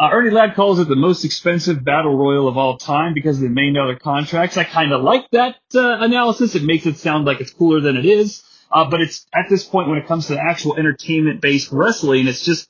Uh, 0.00 0.08
Ernie 0.12 0.30
Ladd 0.30 0.54
calls 0.54 0.78
it 0.78 0.88
the 0.88 0.96
most 0.96 1.26
expensive 1.26 1.84
battle 1.84 2.16
royal 2.16 2.48
of 2.48 2.56
all 2.56 2.78
time 2.78 3.12
because 3.12 3.36
of 3.36 3.42
the 3.42 3.50
main 3.50 3.76
other 3.76 3.96
contracts. 3.96 4.56
I 4.56 4.64
kind 4.64 4.92
of 4.92 5.02
like 5.02 5.28
that 5.32 5.56
uh, 5.74 5.98
analysis. 6.00 6.54
It 6.54 6.62
makes 6.62 6.86
it 6.86 6.96
sound 6.96 7.26
like 7.26 7.42
it's 7.42 7.50
cooler 7.50 7.80
than 7.82 7.98
it 7.98 8.06
is. 8.06 8.42
Uh, 8.70 8.88
but 8.88 9.00
it's 9.00 9.26
at 9.34 9.48
this 9.48 9.64
point 9.64 9.88
when 9.88 9.98
it 9.98 10.06
comes 10.06 10.28
to 10.28 10.38
actual 10.38 10.76
entertainment 10.76 11.40
based 11.40 11.72
wrestling, 11.72 12.26
it's 12.26 12.44
just 12.44 12.68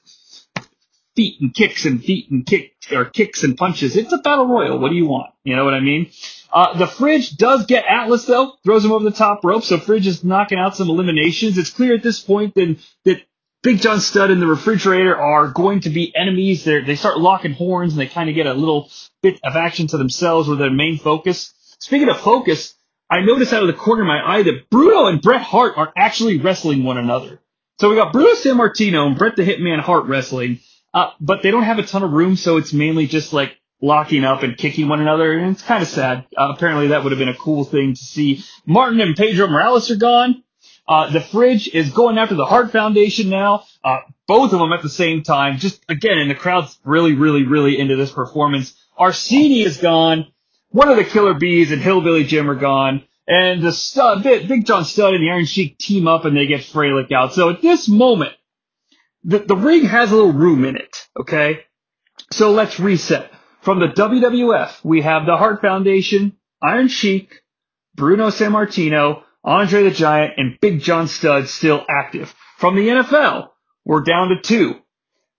feet 1.16 1.40
and 1.40 1.54
kicks 1.54 1.85
and 1.85 2.02
feet 2.02 2.30
and 2.30 2.47
kicks 2.47 2.92
or 2.92 3.04
kicks 3.04 3.42
and 3.42 3.57
punches. 3.57 3.97
It's 3.97 4.12
a 4.12 4.19
battle 4.19 4.47
royal. 4.47 4.78
What 4.78 4.90
do 4.90 4.97
you 4.97 5.07
want? 5.07 5.33
You 5.45 5.57
know 5.57 5.64
what 5.64 5.75
I 5.75 5.80
mean? 5.80 6.11
Uh, 6.52 6.78
the 6.78 6.87
fridge 6.87 7.37
does 7.37 7.66
get 7.66 7.85
Atlas 7.87 8.25
though, 8.25 8.54
throws 8.64 8.85
him 8.85 8.92
over 8.92 9.04
the 9.04 9.11
top 9.11 9.45
rope. 9.45 9.62
So 9.62 9.78
fridge 9.78 10.07
is 10.07 10.25
knocking 10.25 10.59
out 10.59 10.76
some 10.76 10.88
eliminations. 10.88 11.59
It's 11.59 11.71
clear 11.71 11.95
at 11.95 12.02
this 12.02 12.21
point 12.21 12.54
then 12.54 12.78
that 13.04 13.23
Big 13.62 13.83
John 13.83 14.00
Studd 14.00 14.30
and 14.30 14.40
the 14.40 14.47
refrigerator 14.47 15.14
are 15.14 15.49
going 15.49 15.80
to 15.80 15.90
be 15.90 16.14
enemies. 16.16 16.64
They 16.64 16.80
they 16.80 16.97
start 16.97 17.19
locking 17.19 17.52
horns 17.52 17.92
and 17.92 18.00
they 18.00 18.07
kind 18.07 18.30
of 18.30 18.35
get 18.35 18.47
a 18.47 18.54
little 18.54 18.90
bit 19.23 19.38
of 19.45 19.54
action 19.57 19.87
to 19.88 19.99
themselves 19.99 20.49
with 20.49 20.59
their 20.59 20.71
main 20.71 20.99
focus. 20.99 21.52
Speaking 21.78 22.09
of 22.09 22.19
focus, 22.21 22.75
I 23.11 23.23
noticed 23.23 23.52
out 23.52 23.62
of 23.62 23.67
the 23.67 23.75
corner 23.75 24.02
of 24.02 24.09
my 24.09 24.21
eye 24.25 24.43
that 24.45 24.71
Bruno 24.71 25.07
and 25.07 25.21
Bret 25.21 25.43
Hart 25.43 25.75
are 25.76 25.93
actually 25.97 26.38
wrestling 26.38 26.85
one 26.85 26.97
another. 26.97 27.40
So 27.81 27.90
we 27.90 27.97
got 27.97 28.12
Bruno 28.12 28.35
Sammartino 28.35 29.07
and 29.07 29.19
Bret 29.19 29.37
the 29.37 29.43
Hitman 29.43 29.81
Hart 29.81 30.05
wrestling, 30.05 30.61
uh, 30.95 31.11
but 31.21 31.43
they 31.43 31.50
don't 31.50 31.64
have 31.64 31.79
a 31.79 31.83
ton 31.83 32.05
of 32.05 32.12
room, 32.12 32.37
so 32.37 32.57
it's 32.57 32.73
mainly 32.73 33.07
just 33.07 33.33
like 33.33 33.57
locking 33.83 34.25
up 34.25 34.43
and 34.43 34.57
kicking 34.57 34.87
one 34.88 35.00
another, 35.00 35.33
and 35.33 35.52
it's 35.52 35.62
kind 35.62 35.83
of 35.83 35.88
sad. 35.88 36.26
Uh, 36.37 36.52
apparently 36.55 36.88
that 36.88 37.02
would 37.02 37.11
have 37.11 37.19
been 37.19 37.29
a 37.29 37.37
cool 37.37 37.64
thing 37.64 37.95
to 37.95 38.05
see. 38.05 38.45
Martin 38.64 39.00
and 39.00 39.17
Pedro 39.17 39.49
Morales 39.49 39.90
are 39.90 39.97
gone. 39.97 40.45
Uh, 40.87 41.11
the 41.11 41.21
fridge 41.21 41.69
is 41.69 41.90
going 41.90 42.19
after 42.19 42.35
the 42.35 42.45
Hart 42.45 42.71
Foundation 42.71 43.29
now. 43.29 43.64
Uh, 43.83 44.00
both 44.29 44.52
of 44.52 44.59
them 44.59 44.73
at 44.73 44.83
the 44.83 44.88
same 44.88 45.23
time. 45.23 45.59
Just 45.59 45.83
again, 45.88 46.19
and 46.19 46.31
the 46.31 46.35
crowd's 46.35 46.79
really, 46.85 47.14
really, 47.14 47.45
really 47.45 47.79
into 47.79 47.97
this 47.97 48.12
performance. 48.12 48.76
Arcidi 48.99 49.64
is 49.64 49.79
gone 49.79 50.26
one 50.70 50.88
of 50.88 50.96
the 50.96 51.04
Killer 51.04 51.34
Bees 51.34 51.72
and 51.72 51.82
Hillbilly 51.82 52.24
Jim 52.24 52.50
are 52.50 52.56
gone, 52.56 53.04
and 53.26 53.62
the 53.62 53.72
stud, 53.72 54.22
Big 54.22 54.66
John 54.66 54.84
Studd 54.84 55.14
and 55.14 55.22
the 55.22 55.30
Iron 55.30 55.44
Sheik 55.44 55.78
team 55.78 56.08
up 56.08 56.24
and 56.24 56.36
they 56.36 56.46
get 56.46 56.62
Fralic 56.62 57.12
out. 57.12 57.34
So 57.34 57.50
at 57.50 57.62
this 57.62 57.88
moment, 57.88 58.32
the, 59.22 59.38
the 59.40 59.56
ring 59.56 59.84
has 59.84 60.10
a 60.10 60.16
little 60.16 60.32
room 60.32 60.64
in 60.64 60.76
it, 60.76 60.96
okay? 61.20 61.60
So 62.32 62.52
let's 62.52 62.80
reset. 62.80 63.30
From 63.60 63.78
the 63.78 63.88
WWF, 63.88 64.84
we 64.84 65.02
have 65.02 65.26
the 65.26 65.36
Hart 65.36 65.60
Foundation, 65.60 66.36
Iron 66.62 66.88
Sheik, 66.88 67.42
Bruno 67.94 68.28
Sammartino, 68.28 69.22
Andre 69.44 69.84
the 69.84 69.90
Giant, 69.90 70.34
and 70.36 70.58
Big 70.60 70.80
John 70.80 71.08
Studd 71.08 71.48
still 71.48 71.84
active. 71.88 72.34
From 72.58 72.76
the 72.76 72.88
NFL, 72.88 73.50
we're 73.84 74.02
down 74.02 74.28
to 74.28 74.40
two. 74.40 74.76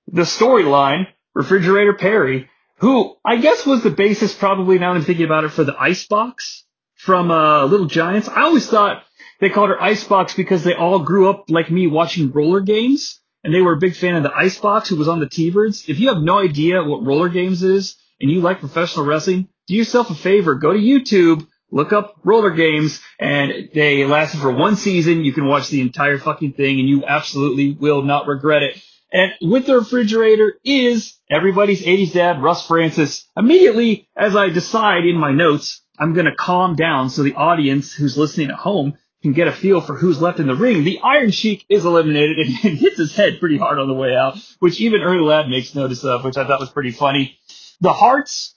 The 0.07 0.23
storyline, 0.23 1.07
Refrigerator 1.33 1.93
Perry, 1.93 2.49
who 2.81 3.15
I 3.23 3.37
guess 3.37 3.65
was 3.65 3.83
the 3.83 3.91
basis 3.91 4.33
probably 4.33 4.79
now 4.79 4.93
I'm 4.93 5.03
thinking 5.03 5.25
about 5.25 5.43
it 5.43 5.49
for 5.49 5.63
the 5.63 5.75
Icebox 5.79 6.65
from 6.95 7.29
uh, 7.29 7.65
Little 7.65 7.85
Giants. 7.85 8.27
I 8.27 8.41
always 8.41 8.67
thought 8.67 9.03
they 9.39 9.49
called 9.49 9.69
her 9.69 9.81
Icebox 9.81 10.35
because 10.35 10.63
they 10.63 10.73
all 10.73 10.99
grew 10.99 11.29
up 11.29 11.45
like 11.49 11.69
me 11.69 11.85
watching 11.85 12.31
roller 12.31 12.59
games 12.59 13.21
and 13.43 13.53
they 13.53 13.61
were 13.61 13.73
a 13.73 13.79
big 13.79 13.95
fan 13.95 14.15
of 14.15 14.23
the 14.23 14.35
Icebox 14.35 14.89
who 14.89 14.95
was 14.95 15.07
on 15.07 15.19
the 15.19 15.29
T-Birds. 15.29 15.85
If 15.87 15.99
you 15.99 16.09
have 16.09 16.23
no 16.23 16.39
idea 16.39 16.83
what 16.83 17.05
roller 17.05 17.29
games 17.29 17.61
is 17.61 17.95
and 18.19 18.31
you 18.31 18.41
like 18.41 18.59
professional 18.59 19.05
wrestling, 19.05 19.47
do 19.67 19.75
yourself 19.75 20.09
a 20.09 20.15
favor, 20.15 20.55
go 20.55 20.73
to 20.73 20.79
YouTube, 20.79 21.47
look 21.69 21.93
up 21.93 22.15
roller 22.23 22.51
games 22.51 22.99
and 23.19 23.69
they 23.75 24.05
lasted 24.05 24.41
for 24.41 24.51
one 24.51 24.75
season. 24.75 25.23
You 25.23 25.33
can 25.33 25.45
watch 25.45 25.69
the 25.69 25.81
entire 25.81 26.17
fucking 26.17 26.53
thing 26.53 26.79
and 26.79 26.89
you 26.89 27.05
absolutely 27.05 27.73
will 27.73 28.01
not 28.01 28.25
regret 28.25 28.63
it. 28.63 28.83
And 29.11 29.33
with 29.41 29.65
the 29.65 29.75
refrigerator 29.75 30.53
is 30.63 31.19
everybody's 31.29 31.81
80s 31.81 32.13
dad, 32.13 32.41
Russ 32.41 32.65
Francis. 32.65 33.27
Immediately, 33.35 34.07
as 34.15 34.35
I 34.35 34.49
decide 34.49 35.05
in 35.05 35.17
my 35.17 35.31
notes, 35.31 35.81
I'm 35.99 36.13
going 36.13 36.25
to 36.25 36.35
calm 36.35 36.75
down 36.75 37.09
so 37.09 37.21
the 37.21 37.35
audience 37.35 37.93
who's 37.93 38.17
listening 38.17 38.49
at 38.49 38.55
home 38.55 38.97
can 39.21 39.33
get 39.33 39.47
a 39.47 39.51
feel 39.51 39.81
for 39.81 39.95
who's 39.95 40.21
left 40.21 40.39
in 40.39 40.47
the 40.47 40.55
ring, 40.55 40.83
the 40.83 40.99
Iron 41.03 41.31
Sheik 41.31 41.65
is 41.69 41.85
eliminated 41.85 42.39
and, 42.39 42.47
hits 42.77 42.97
his 42.97 43.15
head 43.15 43.39
pretty 43.39 43.57
hard 43.57 43.77
on 43.77 43.87
the 43.87 43.93
way 43.93 44.15
out, 44.15 44.37
which 44.59 44.81
even 44.81 45.01
Ernie 45.01 45.21
Ladd 45.21 45.47
makes 45.47 45.75
notice 45.75 46.03
of, 46.03 46.23
which 46.23 46.37
I 46.37 46.47
thought 46.47 46.59
was 46.59 46.71
pretty 46.71 46.91
funny. 46.91 47.37
The 47.81 47.93
Harts 47.93 48.55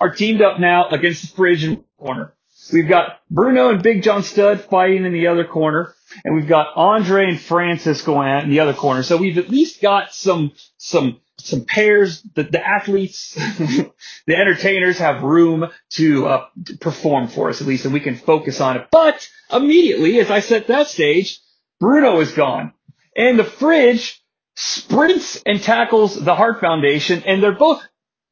are 0.00 0.12
teamed 0.12 0.42
up 0.42 0.58
now 0.58 0.88
against 0.88 1.22
the 1.22 1.28
Fridge 1.28 1.64
in 1.64 1.84
corner. 1.98 2.34
We've 2.72 2.88
got 2.88 3.20
Bruno 3.30 3.70
and 3.70 3.82
Big 3.82 4.02
John 4.02 4.22
Studd 4.22 4.62
fighting 4.62 5.04
in 5.04 5.12
the 5.12 5.28
other 5.28 5.44
corner, 5.44 5.94
and 6.24 6.34
we've 6.34 6.48
got 6.48 6.68
Andre 6.76 7.28
and 7.28 7.40
Francis 7.40 8.02
going 8.02 8.28
at 8.28 8.44
in 8.44 8.50
the 8.50 8.60
other 8.60 8.74
corner. 8.74 9.02
So 9.02 9.16
we've 9.16 9.38
at 9.38 9.48
least 9.48 9.80
got 9.80 10.14
some 10.14 10.52
some 10.76 11.20
some 11.38 11.64
pairs. 11.64 12.22
The, 12.34 12.44
the 12.44 12.66
athletes, 12.66 13.34
the 14.26 14.36
entertainers 14.36 14.98
have 14.98 15.22
room 15.22 15.70
to, 15.90 16.26
uh, 16.26 16.46
perform 16.80 17.28
for 17.28 17.48
us 17.48 17.60
at 17.60 17.66
least, 17.66 17.84
and 17.84 17.94
we 17.94 18.00
can 18.00 18.16
focus 18.16 18.60
on 18.60 18.76
it. 18.76 18.88
But 18.92 19.28
immediately, 19.52 20.20
as 20.20 20.30
I 20.30 20.40
set 20.40 20.66
that 20.66 20.88
stage, 20.88 21.40
Bruno 21.78 22.20
is 22.20 22.32
gone, 22.32 22.74
and 23.16 23.38
the 23.38 23.44
Fridge 23.44 24.22
sprints 24.54 25.40
and 25.46 25.62
tackles 25.62 26.22
the 26.22 26.34
Hart 26.34 26.60
Foundation, 26.60 27.22
and 27.24 27.42
they're 27.42 27.52
both 27.52 27.82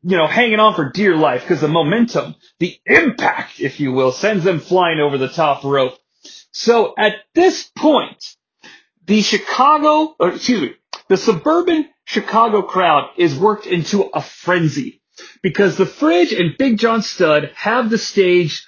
you 0.03 0.17
know, 0.17 0.27
hanging 0.27 0.61
on 0.61 0.75
for 0.75 0.91
dear 0.91 1.17
life 1.17 1.43
because 1.43 1.61
the 1.61 1.69
momentum, 1.69 2.35
the 2.59 2.79
impact, 2.87 3.61
if 3.61 3.81
you 3.81 3.93
will, 3.93 4.13
sends 4.13 4.45
them 4.45 4.61
flying 4.61 5.01
over 5.01 5.19
the 5.19 5.29
top 5.29 5.65
rope. 5.65 5.99
So 6.59 6.93
at 6.99 7.15
this 7.37 7.71
point, 7.77 8.35
the 9.07 9.23
Chicago, 9.23 10.17
or 10.19 10.31
excuse 10.31 10.61
me, 10.61 10.75
the 11.07 11.17
suburban 11.17 11.89
Chicago 12.05 12.63
crowd 12.63 13.11
is 13.17 13.39
worked 13.39 13.67
into 13.67 14.03
a 14.13 14.21
frenzy 14.21 15.01
because 15.41 15.77
the 15.77 15.87
Fridge 15.87 16.33
and 16.33 16.59
Big 16.59 16.79
John 16.81 17.03
Studd 17.03 17.53
have 17.55 17.91
the 17.91 17.97
stage 17.97 18.67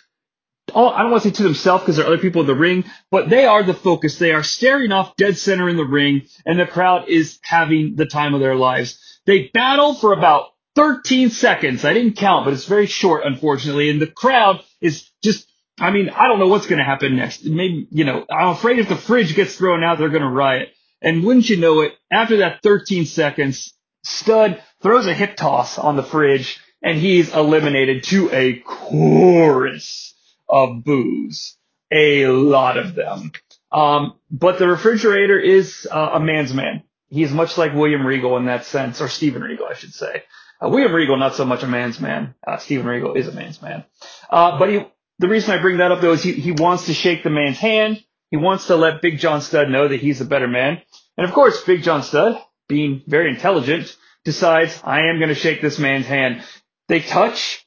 all, 0.72 0.90
I 0.90 1.02
don't 1.02 1.10
want 1.10 1.24
to 1.24 1.30
say 1.30 1.34
to 1.34 1.42
themselves 1.42 1.82
because 1.82 1.96
there 1.96 2.04
are 2.04 2.12
other 2.12 2.22
people 2.22 2.42
in 2.42 2.46
the 2.46 2.54
ring, 2.54 2.84
but 3.10 3.28
they 3.28 3.44
are 3.44 3.64
the 3.64 3.74
focus. 3.74 4.20
They 4.20 4.30
are 4.30 4.44
staring 4.44 4.92
off 4.92 5.16
dead 5.16 5.36
center 5.36 5.68
in 5.68 5.76
the 5.76 5.84
ring, 5.84 6.28
and 6.46 6.60
the 6.60 6.66
crowd 6.66 7.08
is 7.08 7.40
having 7.42 7.96
the 7.96 8.06
time 8.06 8.34
of 8.34 8.40
their 8.40 8.54
lives. 8.54 9.00
They 9.26 9.50
battle 9.52 9.94
for 9.94 10.12
about 10.12 10.50
13 10.76 11.30
seconds. 11.30 11.84
I 11.84 11.92
didn't 11.92 12.18
count, 12.18 12.44
but 12.44 12.54
it's 12.54 12.66
very 12.66 12.86
short, 12.86 13.24
unfortunately. 13.24 13.90
And 13.90 14.00
the 14.00 14.06
crowd 14.06 14.62
is 14.80 15.10
just, 15.24 15.49
I 15.80 15.90
mean, 15.90 16.10
I 16.10 16.28
don't 16.28 16.38
know 16.38 16.48
what's 16.48 16.66
going 16.66 16.78
to 16.78 16.84
happen 16.84 17.16
next. 17.16 17.44
Maybe, 17.44 17.88
you 17.90 18.04
know, 18.04 18.26
I'm 18.30 18.48
afraid 18.48 18.78
if 18.78 18.88
the 18.88 18.96
fridge 18.96 19.34
gets 19.34 19.56
thrown 19.56 19.82
out, 19.82 19.98
they're 19.98 20.10
going 20.10 20.22
to 20.22 20.28
riot. 20.28 20.68
And 21.00 21.24
wouldn't 21.24 21.48
you 21.48 21.56
know 21.56 21.80
it, 21.80 21.94
after 22.10 22.38
that 22.38 22.62
13 22.62 23.06
seconds, 23.06 23.72
Studd 24.02 24.62
throws 24.82 25.06
a 25.06 25.14
hip 25.14 25.36
toss 25.36 25.78
on 25.78 25.96
the 25.96 26.02
fridge 26.02 26.58
and 26.82 26.98
he's 26.98 27.34
eliminated 27.34 28.04
to 28.04 28.30
a 28.32 28.58
chorus 28.60 30.14
of 30.48 30.84
boos. 30.84 31.56
A 31.90 32.26
lot 32.26 32.76
of 32.78 32.94
them. 32.94 33.32
Um, 33.72 34.14
but 34.30 34.58
the 34.58 34.68
refrigerator 34.68 35.38
is 35.38 35.88
uh, 35.90 36.10
a 36.14 36.20
man's 36.20 36.52
man. 36.52 36.82
He's 37.08 37.32
much 37.32 37.58
like 37.58 37.74
William 37.74 38.06
Regal 38.06 38.36
in 38.36 38.46
that 38.46 38.64
sense, 38.64 39.00
or 39.00 39.08
Steven 39.08 39.42
Regal, 39.42 39.66
I 39.66 39.74
should 39.74 39.92
say. 39.92 40.22
Uh, 40.62 40.68
William 40.68 40.94
Regal, 40.94 41.16
not 41.16 41.34
so 41.34 41.44
much 41.44 41.62
a 41.62 41.66
man's 41.66 42.00
man. 42.00 42.34
Uh, 42.46 42.58
Steven 42.58 42.86
Regal 42.86 43.14
is 43.14 43.26
a 43.26 43.32
man's 43.32 43.60
man. 43.60 43.84
Uh, 44.30 44.58
but 44.58 44.68
he, 44.68 44.86
the 45.20 45.28
reason 45.28 45.50
I 45.50 45.60
bring 45.60 45.78
that 45.78 45.92
up 45.92 46.00
though 46.00 46.12
is 46.12 46.22
he, 46.22 46.32
he 46.32 46.50
wants 46.50 46.86
to 46.86 46.94
shake 46.94 47.22
the 47.22 47.30
man's 47.30 47.58
hand. 47.58 48.02
He 48.30 48.38
wants 48.38 48.68
to 48.68 48.76
let 48.76 49.02
Big 49.02 49.18
John 49.18 49.42
Studd 49.42 49.68
know 49.68 49.86
that 49.86 50.00
he's 50.00 50.20
a 50.20 50.24
better 50.24 50.48
man. 50.48 50.80
And 51.16 51.26
of 51.28 51.34
course, 51.34 51.62
Big 51.62 51.82
John 51.82 52.02
Studd, 52.02 52.42
being 52.68 53.02
very 53.06 53.28
intelligent, 53.28 53.94
decides, 54.24 54.80
I 54.82 55.08
am 55.08 55.18
going 55.18 55.28
to 55.28 55.34
shake 55.34 55.60
this 55.60 55.78
man's 55.78 56.06
hand. 56.06 56.42
They 56.88 57.00
touch, 57.00 57.66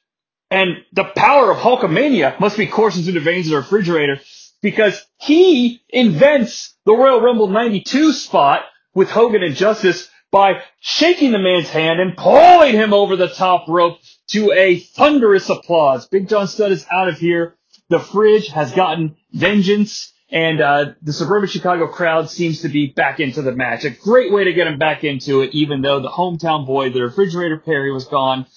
and 0.49 0.77
the 0.93 1.03
power 1.03 1.51
of 1.51 1.57
Hulkamania 1.57 2.39
must 2.39 2.57
be 2.57 2.65
coursing 2.67 3.03
through 3.03 3.13
the 3.13 3.19
veins 3.19 3.47
of 3.47 3.51
the 3.51 3.57
refrigerator 3.57 4.19
because 4.61 5.05
he 5.19 5.81
invents 5.89 6.73
the 6.85 6.93
Royal 6.93 7.21
Rumble 7.21 7.49
92 7.49 8.13
spot 8.13 8.63
with 8.95 9.11
Hogan 9.11 9.43
and 9.43 9.55
Justice 9.55 10.09
by 10.33 10.63
shaking 10.79 11.31
the 11.31 11.37
man's 11.37 11.69
hand 11.69 11.99
and 11.99 12.17
pulling 12.17 12.73
him 12.73 12.91
over 12.91 13.15
the 13.15 13.27
top 13.27 13.67
rope 13.69 13.99
to 14.29 14.51
a 14.51 14.79
thunderous 14.79 15.47
applause. 15.47 16.07
Big 16.07 16.27
John 16.27 16.47
Studd 16.47 16.71
is 16.71 16.87
out 16.91 17.07
of 17.07 17.19
here. 17.19 17.55
The 17.89 17.99
fridge 17.99 18.47
has 18.47 18.71
gotten 18.73 19.15
vengeance 19.31 20.11
and 20.31 20.59
uh, 20.59 20.85
the 21.03 21.13
suburban 21.13 21.47
Chicago 21.47 21.87
crowd 21.87 22.31
seems 22.31 22.63
to 22.63 22.67
be 22.67 22.87
back 22.87 23.19
into 23.19 23.43
the 23.43 23.51
match. 23.51 23.85
A 23.85 23.91
great 23.91 24.33
way 24.33 24.45
to 24.45 24.53
get 24.53 24.65
him 24.65 24.79
back 24.79 25.03
into 25.03 25.41
it, 25.41 25.51
even 25.53 25.83
though 25.83 25.99
the 25.99 26.09
hometown 26.09 26.65
boy, 26.65 26.89
the 26.89 27.03
refrigerator 27.03 27.59
Perry, 27.59 27.91
was 27.91 28.05
gone. 28.05 28.47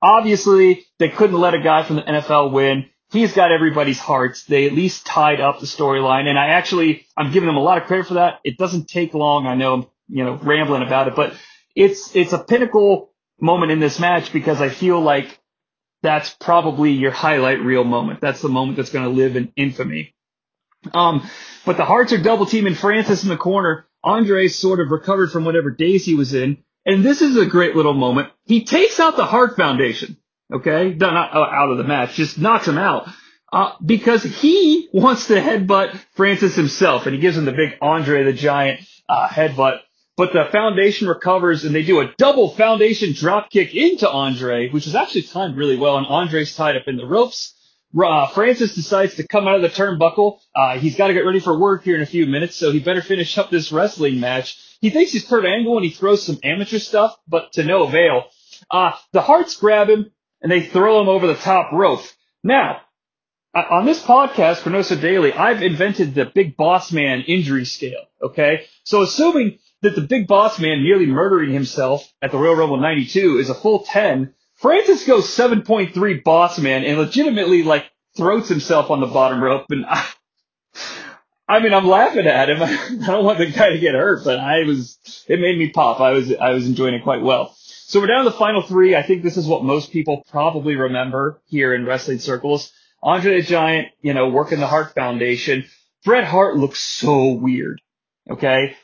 Obviously, 0.00 0.86
they 1.00 1.08
couldn't 1.08 1.40
let 1.40 1.54
a 1.54 1.60
guy 1.60 1.82
from 1.82 1.96
the 1.96 2.02
NFL 2.02 2.52
win. 2.52 2.88
He's 3.10 3.32
got 3.32 3.50
everybody's 3.50 3.98
hearts. 3.98 4.44
They 4.44 4.66
at 4.66 4.72
least 4.74 5.04
tied 5.04 5.40
up 5.40 5.58
the 5.58 5.66
storyline, 5.66 6.26
and 6.26 6.38
I 6.38 6.50
actually 6.50 7.04
I'm 7.16 7.32
giving 7.32 7.48
them 7.48 7.56
a 7.56 7.62
lot 7.62 7.82
of 7.82 7.88
credit 7.88 8.06
for 8.06 8.14
that. 8.14 8.38
It 8.44 8.56
doesn't 8.56 8.88
take 8.88 9.12
long. 9.12 9.48
I 9.48 9.56
know 9.56 9.90
you 10.08 10.24
know, 10.24 10.34
rambling 10.34 10.82
about 10.82 11.08
it, 11.08 11.16
but 11.16 11.34
it's, 11.74 12.14
it's 12.14 12.32
a 12.32 12.38
pinnacle 12.38 13.10
moment 13.40 13.72
in 13.72 13.80
this 13.80 13.98
match 13.98 14.32
because 14.32 14.60
I 14.60 14.68
feel 14.68 15.00
like 15.00 15.38
that's 16.02 16.30
probably 16.40 16.92
your 16.92 17.10
highlight 17.10 17.60
reel 17.60 17.84
moment. 17.84 18.20
That's 18.20 18.40
the 18.40 18.48
moment 18.48 18.76
that's 18.76 18.90
going 18.90 19.04
to 19.04 19.10
live 19.10 19.36
in 19.36 19.52
infamy. 19.56 20.14
Um, 20.92 21.28
but 21.64 21.76
the 21.76 21.84
Harts 21.84 22.12
are 22.12 22.22
double 22.22 22.46
teaming 22.46 22.74
Francis 22.74 23.22
in 23.22 23.28
the 23.28 23.36
corner. 23.36 23.86
Andre 24.04 24.48
sort 24.48 24.80
of 24.80 24.90
recovered 24.90 25.32
from 25.32 25.44
whatever 25.44 25.70
daze 25.70 26.04
he 26.04 26.14
was 26.14 26.32
in. 26.32 26.58
And 26.84 27.04
this 27.04 27.20
is 27.20 27.36
a 27.36 27.46
great 27.46 27.74
little 27.74 27.94
moment. 27.94 28.30
He 28.44 28.64
takes 28.64 29.00
out 29.00 29.16
the 29.16 29.24
Hart 29.24 29.56
Foundation. 29.56 30.16
Okay. 30.52 30.94
Not 30.94 31.34
out 31.34 31.70
of 31.70 31.78
the 31.78 31.84
match, 31.84 32.14
just 32.14 32.38
knocks 32.38 32.68
him 32.68 32.78
out. 32.78 33.08
Uh, 33.52 33.72
because 33.84 34.22
he 34.22 34.88
wants 34.92 35.28
to 35.28 35.34
headbutt 35.34 35.98
Francis 36.14 36.54
himself 36.54 37.06
and 37.06 37.14
he 37.14 37.20
gives 37.20 37.36
him 37.36 37.44
the 37.44 37.52
big 37.52 37.74
Andre 37.80 38.24
the 38.24 38.32
Giant, 38.32 38.80
uh, 39.08 39.28
headbutt 39.28 39.80
but 40.16 40.32
the 40.32 40.48
foundation 40.50 41.08
recovers 41.08 41.64
and 41.64 41.74
they 41.74 41.82
do 41.82 42.00
a 42.00 42.12
double 42.16 42.54
foundation 42.54 43.12
drop 43.12 43.50
kick 43.50 43.74
into 43.74 44.08
Andre, 44.08 44.70
which 44.70 44.86
is 44.86 44.94
actually 44.94 45.22
timed 45.22 45.56
really 45.56 45.76
well. 45.76 45.98
And 45.98 46.06
Andre's 46.06 46.56
tied 46.56 46.76
up 46.76 46.88
in 46.88 46.96
the 46.96 47.06
ropes. 47.06 47.52
Uh, 47.96 48.26
Francis 48.28 48.74
decides 48.74 49.14
to 49.14 49.26
come 49.26 49.46
out 49.46 49.56
of 49.56 49.62
the 49.62 49.68
turnbuckle. 49.68 50.38
Uh, 50.54 50.78
he's 50.78 50.96
got 50.96 51.08
to 51.08 51.14
get 51.14 51.20
ready 51.20 51.40
for 51.40 51.58
work 51.58 51.84
here 51.84 51.96
in 51.96 52.02
a 52.02 52.06
few 52.06 52.26
minutes, 52.26 52.56
so 52.56 52.72
he 52.72 52.80
better 52.80 53.02
finish 53.02 53.36
up 53.38 53.50
this 53.50 53.70
wrestling 53.72 54.20
match. 54.20 54.58
He 54.80 54.90
thinks 54.90 55.12
he's 55.12 55.26
Kurt 55.26 55.44
Angle 55.44 55.76
and 55.76 55.84
he 55.84 55.90
throws 55.90 56.24
some 56.24 56.38
amateur 56.42 56.78
stuff, 56.78 57.16
but 57.28 57.52
to 57.52 57.64
no 57.64 57.84
avail. 57.84 58.24
Uh, 58.70 58.92
the 59.12 59.22
Harts 59.22 59.56
grab 59.56 59.88
him 59.88 60.10
and 60.42 60.50
they 60.50 60.62
throw 60.62 61.00
him 61.00 61.08
over 61.08 61.26
the 61.26 61.34
top 61.34 61.72
rope. 61.72 62.02
Now, 62.42 62.80
on 63.54 63.86
this 63.86 64.02
podcast, 64.02 64.60
ChroNoSo 64.60 65.00
Daily, 65.00 65.32
I've 65.32 65.62
invented 65.62 66.14
the 66.14 66.26
big 66.26 66.56
boss 66.56 66.92
man 66.92 67.22
injury 67.22 67.64
scale. 67.64 68.04
Okay. 68.22 68.66
So 68.84 69.02
assuming 69.02 69.58
that 69.86 69.94
the 69.94 70.06
big 70.06 70.26
boss 70.26 70.58
man 70.58 70.82
nearly 70.82 71.06
murdering 71.06 71.52
himself 71.52 72.12
at 72.20 72.32
the 72.32 72.38
Royal 72.38 72.56
Rumble 72.56 72.76
92 72.78 73.38
is 73.38 73.48
a 73.48 73.54
full 73.54 73.84
10, 73.84 74.34
Francis 74.56 75.06
goes 75.06 75.26
7.3 75.28 76.24
boss 76.24 76.58
man 76.58 76.84
and 76.84 76.98
legitimately 76.98 77.62
like 77.62 77.86
throats 78.16 78.48
himself 78.48 78.90
on 78.90 79.00
the 79.00 79.06
bottom 79.06 79.42
rope. 79.42 79.66
And 79.70 79.86
I, 79.86 80.06
I 81.48 81.60
mean, 81.60 81.72
I'm 81.72 81.86
laughing 81.86 82.26
at 82.26 82.50
him. 82.50 82.62
I 82.62 83.06
don't 83.06 83.24
want 83.24 83.38
the 83.38 83.46
guy 83.46 83.70
to 83.70 83.78
get 83.78 83.94
hurt, 83.94 84.24
but 84.24 84.40
I 84.40 84.64
was, 84.64 84.98
it 85.28 85.40
made 85.40 85.56
me 85.56 85.70
pop. 85.70 86.00
I 86.00 86.10
was, 86.10 86.34
I 86.34 86.50
was 86.50 86.66
enjoying 86.66 86.94
it 86.94 87.04
quite 87.04 87.22
well. 87.22 87.54
So 87.60 88.00
we're 88.00 88.08
down 88.08 88.24
to 88.24 88.30
the 88.30 88.36
final 88.36 88.62
three. 88.62 88.96
I 88.96 89.02
think 89.02 89.22
this 89.22 89.36
is 89.36 89.46
what 89.46 89.62
most 89.62 89.92
people 89.92 90.24
probably 90.28 90.74
remember 90.74 91.40
here 91.46 91.72
in 91.72 91.86
wrestling 91.86 92.18
circles. 92.18 92.72
Andre 93.02 93.40
the 93.40 93.46
Giant, 93.46 93.88
you 94.00 94.14
know, 94.14 94.28
working 94.28 94.58
the 94.58 94.66
Hart 94.66 94.94
Foundation. 94.94 95.66
Bret 96.04 96.24
Hart 96.24 96.56
looks 96.56 96.80
so 96.80 97.32
weird. 97.32 97.80
Okay. 98.28 98.74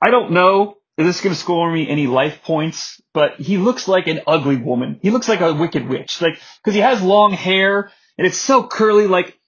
I 0.00 0.10
don't 0.10 0.32
know 0.32 0.76
if 0.96 1.06
this 1.06 1.16
is 1.16 1.22
going 1.22 1.34
to 1.34 1.40
score 1.40 1.70
me 1.70 1.88
any 1.88 2.06
life 2.06 2.42
points, 2.42 3.00
but 3.14 3.40
he 3.40 3.56
looks 3.58 3.88
like 3.88 4.06
an 4.06 4.20
ugly 4.26 4.56
woman. 4.56 4.98
He 5.02 5.10
looks 5.10 5.28
like 5.28 5.40
a 5.40 5.54
wicked 5.54 5.88
witch. 5.88 6.20
Like, 6.20 6.40
cause 6.64 6.74
he 6.74 6.80
has 6.80 7.02
long 7.02 7.32
hair 7.32 7.90
and 8.16 8.26
it's 8.26 8.38
so 8.38 8.66
curly. 8.66 9.06
Like, 9.06 9.38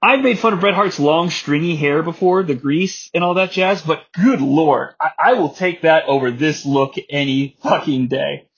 I've 0.00 0.22
made 0.22 0.38
fun 0.40 0.52
of 0.52 0.60
Bret 0.60 0.74
Hart's 0.74 0.98
long, 0.98 1.30
stringy 1.30 1.76
hair 1.76 2.02
before, 2.02 2.42
the 2.42 2.56
grease 2.56 3.08
and 3.14 3.22
all 3.22 3.34
that 3.34 3.52
jazz, 3.52 3.82
but 3.82 4.04
good 4.20 4.40
lord, 4.40 4.94
I, 5.00 5.10
I 5.18 5.32
will 5.34 5.50
take 5.50 5.82
that 5.82 6.06
over 6.06 6.32
this 6.32 6.66
look 6.66 6.94
any 7.08 7.56
fucking 7.62 8.08
day. 8.08 8.48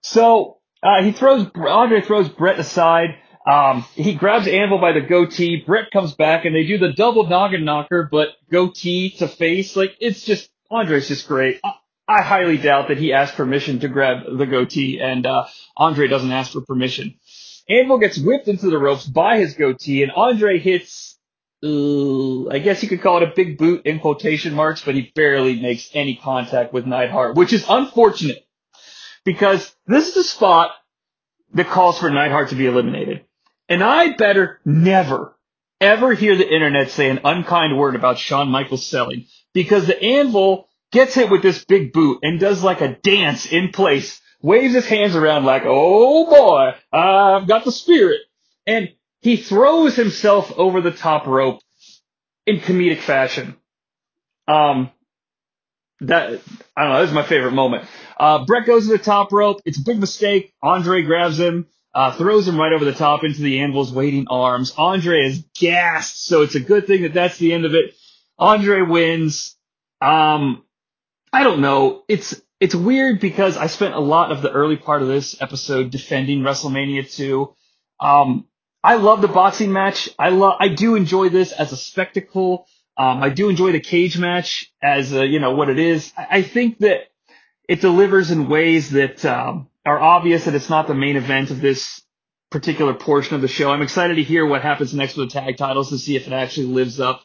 So, 0.00 0.58
uh, 0.84 1.02
he 1.02 1.10
throws, 1.10 1.48
Andre 1.56 2.00
throws 2.00 2.28
Bret 2.28 2.60
aside. 2.60 3.16
Um, 3.46 3.84
he 3.94 4.14
grabs 4.14 4.48
Anvil 4.48 4.78
by 4.78 4.92
the 4.92 5.00
goatee. 5.00 5.62
Bret 5.64 5.92
comes 5.92 6.14
back 6.14 6.44
and 6.44 6.54
they 6.54 6.64
do 6.64 6.78
the 6.78 6.92
double 6.92 7.28
noggin 7.28 7.64
knocker, 7.64 8.08
but 8.10 8.30
goatee 8.50 9.10
to 9.18 9.28
face. 9.28 9.76
Like, 9.76 9.96
it's 10.00 10.24
just, 10.24 10.50
Andre's 10.68 11.06
just 11.06 11.28
great. 11.28 11.60
I, 12.08 12.22
highly 12.22 12.56
doubt 12.56 12.88
that 12.88 12.98
he 12.98 13.12
asked 13.12 13.36
permission 13.36 13.80
to 13.80 13.88
grab 13.88 14.24
the 14.36 14.46
goatee 14.46 15.00
and, 15.00 15.24
uh, 15.26 15.46
Andre 15.76 16.08
doesn't 16.08 16.30
ask 16.30 16.52
for 16.52 16.60
permission. 16.60 17.14
Anvil 17.68 17.98
gets 17.98 18.18
whipped 18.18 18.48
into 18.48 18.68
the 18.68 18.78
ropes 18.78 19.06
by 19.06 19.38
his 19.38 19.54
goatee 19.54 20.02
and 20.02 20.12
Andre 20.12 20.58
hits, 20.58 21.16
I 21.62 22.60
guess 22.62 22.82
you 22.82 22.88
could 22.88 23.00
call 23.00 23.18
it 23.18 23.28
a 23.28 23.32
big 23.34 23.58
boot 23.58 23.86
in 23.86 23.98
quotation 23.98 24.54
marks, 24.54 24.82
but 24.84 24.94
he 24.94 25.12
barely 25.14 25.60
makes 25.60 25.90
any 25.94 26.16
contact 26.16 26.72
with 26.72 26.86
Neidhart, 26.86 27.36
which 27.36 27.52
is 27.52 27.64
unfortunate 27.68 28.46
because 29.24 29.74
this 29.86 30.08
is 30.08 30.16
a 30.16 30.24
spot 30.24 30.70
that 31.54 31.68
calls 31.68 31.98
for 31.98 32.10
Neidhart 32.10 32.50
to 32.50 32.54
be 32.54 32.66
eliminated. 32.66 33.25
And 33.68 33.82
I 33.82 34.12
better 34.16 34.60
never, 34.64 35.36
ever 35.80 36.14
hear 36.14 36.36
the 36.36 36.48
internet 36.48 36.90
say 36.90 37.10
an 37.10 37.20
unkind 37.24 37.76
word 37.76 37.96
about 37.96 38.18
Shawn 38.18 38.48
Michaels 38.48 38.86
selling 38.86 39.26
because 39.52 39.86
the 39.86 40.00
anvil 40.00 40.68
gets 40.92 41.14
hit 41.14 41.30
with 41.30 41.42
this 41.42 41.64
big 41.64 41.92
boot 41.92 42.20
and 42.22 42.38
does 42.38 42.62
like 42.62 42.80
a 42.80 42.96
dance 42.96 43.46
in 43.46 43.70
place, 43.70 44.20
waves 44.40 44.74
his 44.74 44.86
hands 44.86 45.16
around 45.16 45.44
like, 45.44 45.62
oh 45.66 46.30
boy, 46.30 46.74
I've 46.92 47.48
got 47.48 47.64
the 47.64 47.72
spirit. 47.72 48.20
And 48.66 48.90
he 49.20 49.36
throws 49.36 49.96
himself 49.96 50.52
over 50.56 50.80
the 50.80 50.92
top 50.92 51.26
rope 51.26 51.60
in 52.46 52.60
comedic 52.60 53.00
fashion. 53.00 53.56
Um, 54.46 54.90
that 56.00 56.40
I 56.76 56.84
don't 56.84 56.92
know. 56.92 57.00
This 57.00 57.10
is 57.10 57.14
my 57.14 57.22
favorite 57.24 57.52
moment. 57.52 57.88
Uh, 58.18 58.44
Bret 58.44 58.66
goes 58.66 58.86
to 58.86 58.92
the 58.92 58.98
top 59.02 59.32
rope. 59.32 59.60
It's 59.64 59.78
a 59.78 59.84
big 59.84 59.98
mistake. 59.98 60.52
Andre 60.62 61.02
grabs 61.02 61.38
him, 61.40 61.66
uh, 61.96 62.12
throws 62.12 62.46
him 62.46 62.58
right 62.58 62.74
over 62.74 62.84
the 62.84 62.92
top 62.92 63.24
into 63.24 63.40
the 63.40 63.60
Anvil's 63.60 63.90
waiting 63.90 64.26
arms. 64.28 64.74
Andre 64.76 65.22
is 65.22 65.42
gassed, 65.58 66.26
so 66.26 66.42
it's 66.42 66.54
a 66.54 66.60
good 66.60 66.86
thing 66.86 67.02
that 67.02 67.14
that's 67.14 67.38
the 67.38 67.54
end 67.54 67.64
of 67.64 67.74
it. 67.74 67.94
Andre 68.38 68.82
wins. 68.82 69.56
Um, 70.02 70.62
I 71.32 71.42
don't 71.42 71.62
know. 71.62 72.02
It's 72.06 72.38
it's 72.60 72.74
weird 72.74 73.18
because 73.18 73.56
I 73.56 73.68
spent 73.68 73.94
a 73.94 73.98
lot 73.98 74.30
of 74.30 74.42
the 74.42 74.52
early 74.52 74.76
part 74.76 75.00
of 75.00 75.08
this 75.08 75.40
episode 75.40 75.90
defending 75.90 76.42
WrestleMania 76.42 77.10
2. 77.10 77.54
Um, 77.98 78.46
I 78.84 78.96
love 78.96 79.22
the 79.22 79.28
boxing 79.28 79.72
match. 79.72 80.10
I 80.18 80.28
love 80.28 80.56
I 80.60 80.68
do 80.68 80.96
enjoy 80.96 81.30
this 81.30 81.50
as 81.50 81.72
a 81.72 81.78
spectacle. 81.78 82.66
Um, 82.98 83.22
I 83.22 83.30
do 83.30 83.48
enjoy 83.48 83.72
the 83.72 83.80
cage 83.80 84.18
match 84.18 84.70
as 84.82 85.14
a, 85.14 85.26
you 85.26 85.40
know 85.40 85.54
what 85.54 85.70
it 85.70 85.78
is. 85.78 86.12
I, 86.14 86.26
I 86.30 86.42
think 86.42 86.80
that 86.80 87.08
it 87.66 87.80
delivers 87.80 88.30
in 88.30 88.50
ways 88.50 88.90
that 88.90 89.24
um, 89.24 89.70
are 89.86 90.00
obvious 90.00 90.44
that 90.44 90.54
it's 90.54 90.68
not 90.68 90.88
the 90.88 90.94
main 90.94 91.16
event 91.16 91.50
of 91.50 91.60
this 91.60 92.02
particular 92.50 92.92
portion 92.92 93.36
of 93.36 93.40
the 93.40 93.48
show. 93.48 93.70
I'm 93.70 93.82
excited 93.82 94.16
to 94.16 94.22
hear 94.22 94.44
what 94.44 94.62
happens 94.62 94.92
next 94.92 95.16
with 95.16 95.30
the 95.30 95.40
tag 95.40 95.56
titles 95.56 95.90
to 95.90 95.98
see 95.98 96.16
if 96.16 96.26
it 96.26 96.32
actually 96.32 96.66
lives 96.66 97.00
up. 97.00 97.22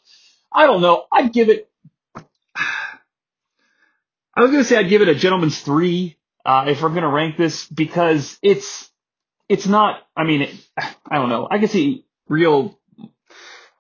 I 0.52 0.68
don't 0.68 0.82
know. 0.82 1.06
I'd 1.12 1.34
give 1.34 1.50
it. 1.50 1.70
I 2.16 4.42
was 4.42 4.52
gonna 4.52 4.64
say 4.64 4.78
I'd 4.78 4.90
give 4.90 5.02
it 5.02 5.10
a 5.10 5.16
gentleman's 5.16 5.60
three 5.60 6.18
uh, 6.46 6.66
if 6.68 6.82
we're 6.82 6.90
gonna 6.90 7.10
rank 7.10 7.36
this 7.36 7.68
because 7.68 8.38
it's 8.42 8.90
it's 9.50 9.68
not. 9.68 10.02
I 10.16 10.24
mean, 10.24 10.44
it, 10.44 10.56
I 10.78 11.18
don't 11.18 11.30
know. 11.30 11.48
I 11.50 11.60
can 11.60 11.68
see 11.68 12.06
real 12.30 12.80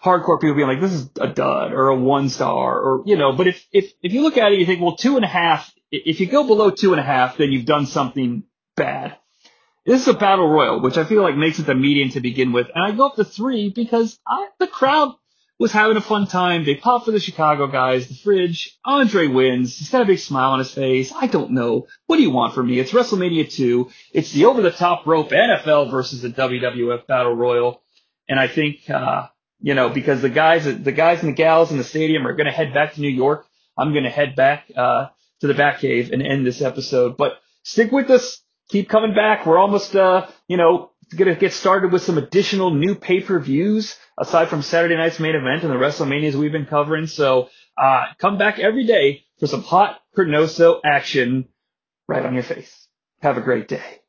hardcore 0.03 0.41
people 0.41 0.55
being 0.55 0.67
like, 0.67 0.81
"This 0.81 0.93
is 0.93 1.09
a 1.19 1.27
dud" 1.27 1.71
or 1.71 1.89
a 1.89 1.95
one 1.95 2.29
star, 2.29 2.79
or 2.79 3.03
you 3.05 3.15
know. 3.15 3.33
But 3.33 3.47
if 3.47 3.65
if 3.71 3.93
if 4.01 4.13
you 4.13 4.23
look 4.23 4.37
at 4.37 4.51
it, 4.51 4.59
you 4.59 4.65
think, 4.65 4.81
well, 4.81 4.95
two 4.95 5.15
and 5.15 5.25
a 5.25 5.29
half. 5.29 5.71
If 5.91 6.19
you 6.19 6.27
go 6.27 6.45
below 6.45 6.71
two 6.71 6.93
and 6.93 6.99
a 6.99 7.03
half, 7.03 7.37
then 7.37 7.51
you've 7.51 7.65
done 7.65 7.85
something 7.85 8.43
bad. 8.75 9.17
This 9.86 10.01
is 10.01 10.07
a 10.07 10.13
battle 10.13 10.47
royal, 10.47 10.81
which 10.81 10.97
I 10.97 11.05
feel 11.05 11.23
like 11.23 11.36
makes 11.36 11.60
it 11.60 11.65
the 11.65 11.73
median 11.73 12.10
to 12.12 12.19
begin 12.21 12.51
with, 12.51 12.67
and 12.73 12.84
I 12.84 12.95
go 12.95 13.07
up 13.07 13.15
to 13.15 13.23
three 13.23 13.69
because 13.69 14.19
I, 14.27 14.47
the 14.60 14.67
crowd 14.67 15.15
was 15.57 15.71
having 15.71 15.97
a 15.97 16.01
fun 16.01 16.25
time. 16.27 16.65
They 16.65 16.75
pop 16.75 17.05
for 17.05 17.12
the 17.12 17.19
Chicago 17.19 17.67
guys, 17.67 18.07
the 18.07 18.15
fridge. 18.15 18.77
Andre 18.84 19.27
wins. 19.27 19.77
He's 19.77 19.89
got 19.89 20.01
a 20.01 20.05
big 20.05 20.17
smile 20.17 20.51
on 20.51 20.60
his 20.60 20.71
face. 20.71 21.13
I 21.15 21.27
don't 21.27 21.51
know. 21.51 21.88
What 22.07 22.17
do 22.17 22.23
you 22.23 22.31
want 22.31 22.55
from 22.55 22.67
me? 22.67 22.79
It's 22.79 22.91
WrestleMania 22.91 23.51
2. 23.53 23.89
It's 24.12 24.31
the 24.31 24.45
over 24.45 24.63
the 24.63 24.71
top 24.71 25.05
rope 25.05 25.29
NFL 25.29 25.91
versus 25.91 26.23
the 26.23 26.29
WWF 26.29 27.05
Battle 27.05 27.36
Royal. 27.36 27.84
And 28.27 28.39
I 28.39 28.47
think, 28.47 28.89
uh, 28.89 29.27
you 29.60 29.75
know, 29.75 29.89
because 29.89 30.23
the 30.23 30.29
guys, 30.29 30.65
the 30.65 30.91
guys 30.91 31.19
and 31.19 31.29
the 31.29 31.38
gals 31.38 31.71
in 31.71 31.77
the 31.77 31.84
stadium 31.84 32.25
are 32.25 32.34
going 32.34 32.47
to 32.47 32.51
head 32.51 32.73
back 32.73 32.95
to 32.95 33.01
New 33.01 33.10
York. 33.10 33.45
I'm 33.77 33.91
going 33.91 34.05
to 34.05 34.10
head 34.10 34.36
back, 34.36 34.65
uh, 34.75 35.07
to 35.41 35.47
the 35.47 35.53
Batcave 35.53 36.12
and 36.12 36.21
end 36.21 36.45
this 36.45 36.62
episode, 36.62 37.17
but 37.17 37.34
stick 37.63 37.91
with 37.91 38.10
us. 38.10 38.41
Keep 38.71 38.88
coming 38.88 39.13
back. 39.13 39.45
We're 39.45 39.60
almost, 39.60 39.95
uh, 39.95 40.27
you 40.47 40.55
know, 40.55 40.91
going 41.13 41.34
to 41.34 41.39
get 41.39 41.51
started 41.51 41.91
with 41.91 42.03
some 42.03 42.17
additional 42.17 42.71
new 42.71 42.95
pay-per-views 42.95 43.97
aside 44.17 44.47
from 44.47 44.62
Saturday 44.62 44.95
night's 44.95 45.19
main 45.19 45.36
event 45.36 45.63
and 45.63 45.71
the 45.71 45.75
WrestleManias 45.75 46.36
we've 46.36 46.53
been 46.53 46.65
covering. 46.65 47.07
So 47.07 47.49
uh, 47.77 48.05
come 48.17 48.38
back 48.38 48.60
every 48.60 48.86
day 48.86 49.25
for 49.39 49.47
some 49.47 49.62
hot 49.62 49.99
ChroNoSo 50.17 50.79
action 50.86 51.49
right 52.07 52.25
on 52.25 52.34
your 52.34 52.43
face. 52.43 52.88
Have 53.21 53.38
a 53.38 53.41
great 53.41 53.67
day. 53.67 54.00